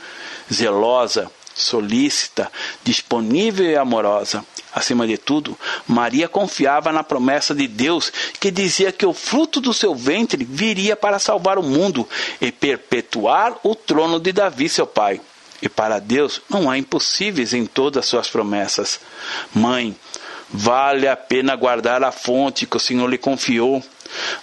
[0.51, 2.51] zelosa, solícita,
[2.83, 4.45] disponível e amorosa.
[4.73, 5.57] Acima de tudo,
[5.87, 10.95] Maria confiava na promessa de Deus que dizia que o fruto do seu ventre viria
[10.95, 12.07] para salvar o mundo
[12.41, 15.21] e perpetuar o trono de Davi, seu pai.
[15.61, 18.99] E para Deus não há impossíveis em todas as suas promessas.
[19.53, 19.95] Mãe,
[20.55, 23.83] Vale a pena guardar a fonte que o Senhor lhe confiou.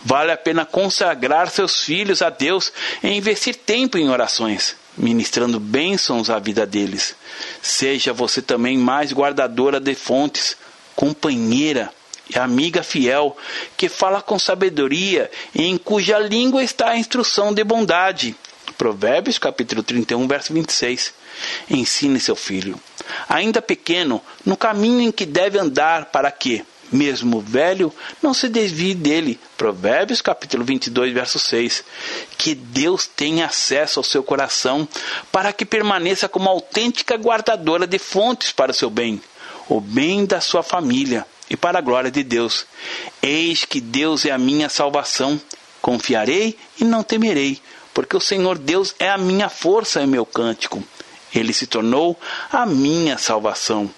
[0.04, 6.28] Vale a pena consagrar seus filhos a Deus e investir tempo em orações, ministrando bênçãos
[6.28, 7.14] à vida deles.
[7.62, 10.56] Seja você também mais guardadora de fontes,
[10.96, 11.92] companheira
[12.28, 13.36] e amiga fiel,
[13.76, 18.36] que fala com sabedoria e em cuja língua está a instrução de bondade.
[18.78, 21.12] Provérbios capítulo 31, verso 26.
[21.70, 22.80] Ensine seu filho
[23.28, 28.94] ainda pequeno, no caminho em que deve andar para que, mesmo velho, não se desvie
[28.94, 29.38] dele.
[29.56, 31.84] Provérbios capítulo 22, verso 6.
[32.36, 34.88] Que Deus tenha acesso ao seu coração
[35.30, 39.20] para que permaneça como autêntica guardadora de fontes para o seu bem,
[39.68, 42.66] o bem da sua família e para a glória de Deus.
[43.22, 45.40] Eis que Deus é a minha salvação.
[45.82, 47.58] Confiarei e não temerei,
[47.94, 50.82] porque o Senhor Deus é a minha força e meu cântico.
[51.34, 52.18] Ele se tornou
[52.52, 53.90] a minha salvação.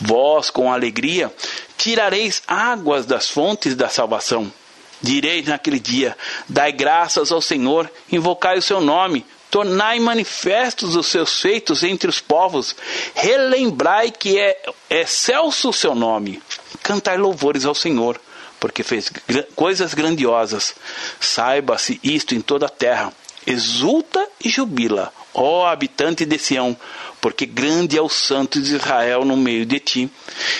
[0.00, 1.32] Vós, com alegria,
[1.76, 4.52] tirareis águas das fontes da salvação.
[5.00, 6.16] Direis naquele dia:
[6.48, 12.20] Dai graças ao Senhor, invocai o seu nome, tornai manifestos os seus feitos entre os
[12.20, 12.74] povos,
[13.14, 16.40] relembrai que é excelso o seu nome.
[16.82, 18.20] Cantai louvores ao Senhor,
[18.60, 19.10] porque fez
[19.54, 20.74] coisas grandiosas.
[21.20, 23.12] Saiba-se isto em toda a terra.
[23.44, 26.76] Exulta e jubila ó habitante de Sião,
[27.22, 30.10] porque grande é o santo de Israel no meio de ti.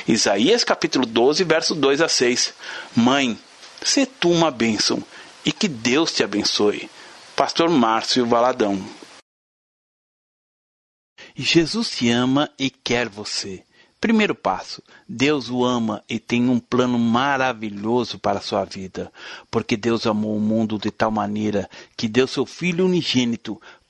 [0.07, 2.55] Isaías capítulo 12, verso 2 a 6.
[2.95, 3.37] Mãe,
[3.83, 5.03] se tu uma bênção
[5.45, 6.89] e que Deus te abençoe.
[7.35, 8.81] Pastor Márcio Valadão.
[11.35, 13.65] Jesus te ama e quer você.
[14.01, 19.13] Primeiro passo: Deus o ama e tem um plano maravilhoso para a sua vida,
[19.51, 23.61] porque Deus amou o mundo de tal maneira que deu seu Filho unigênito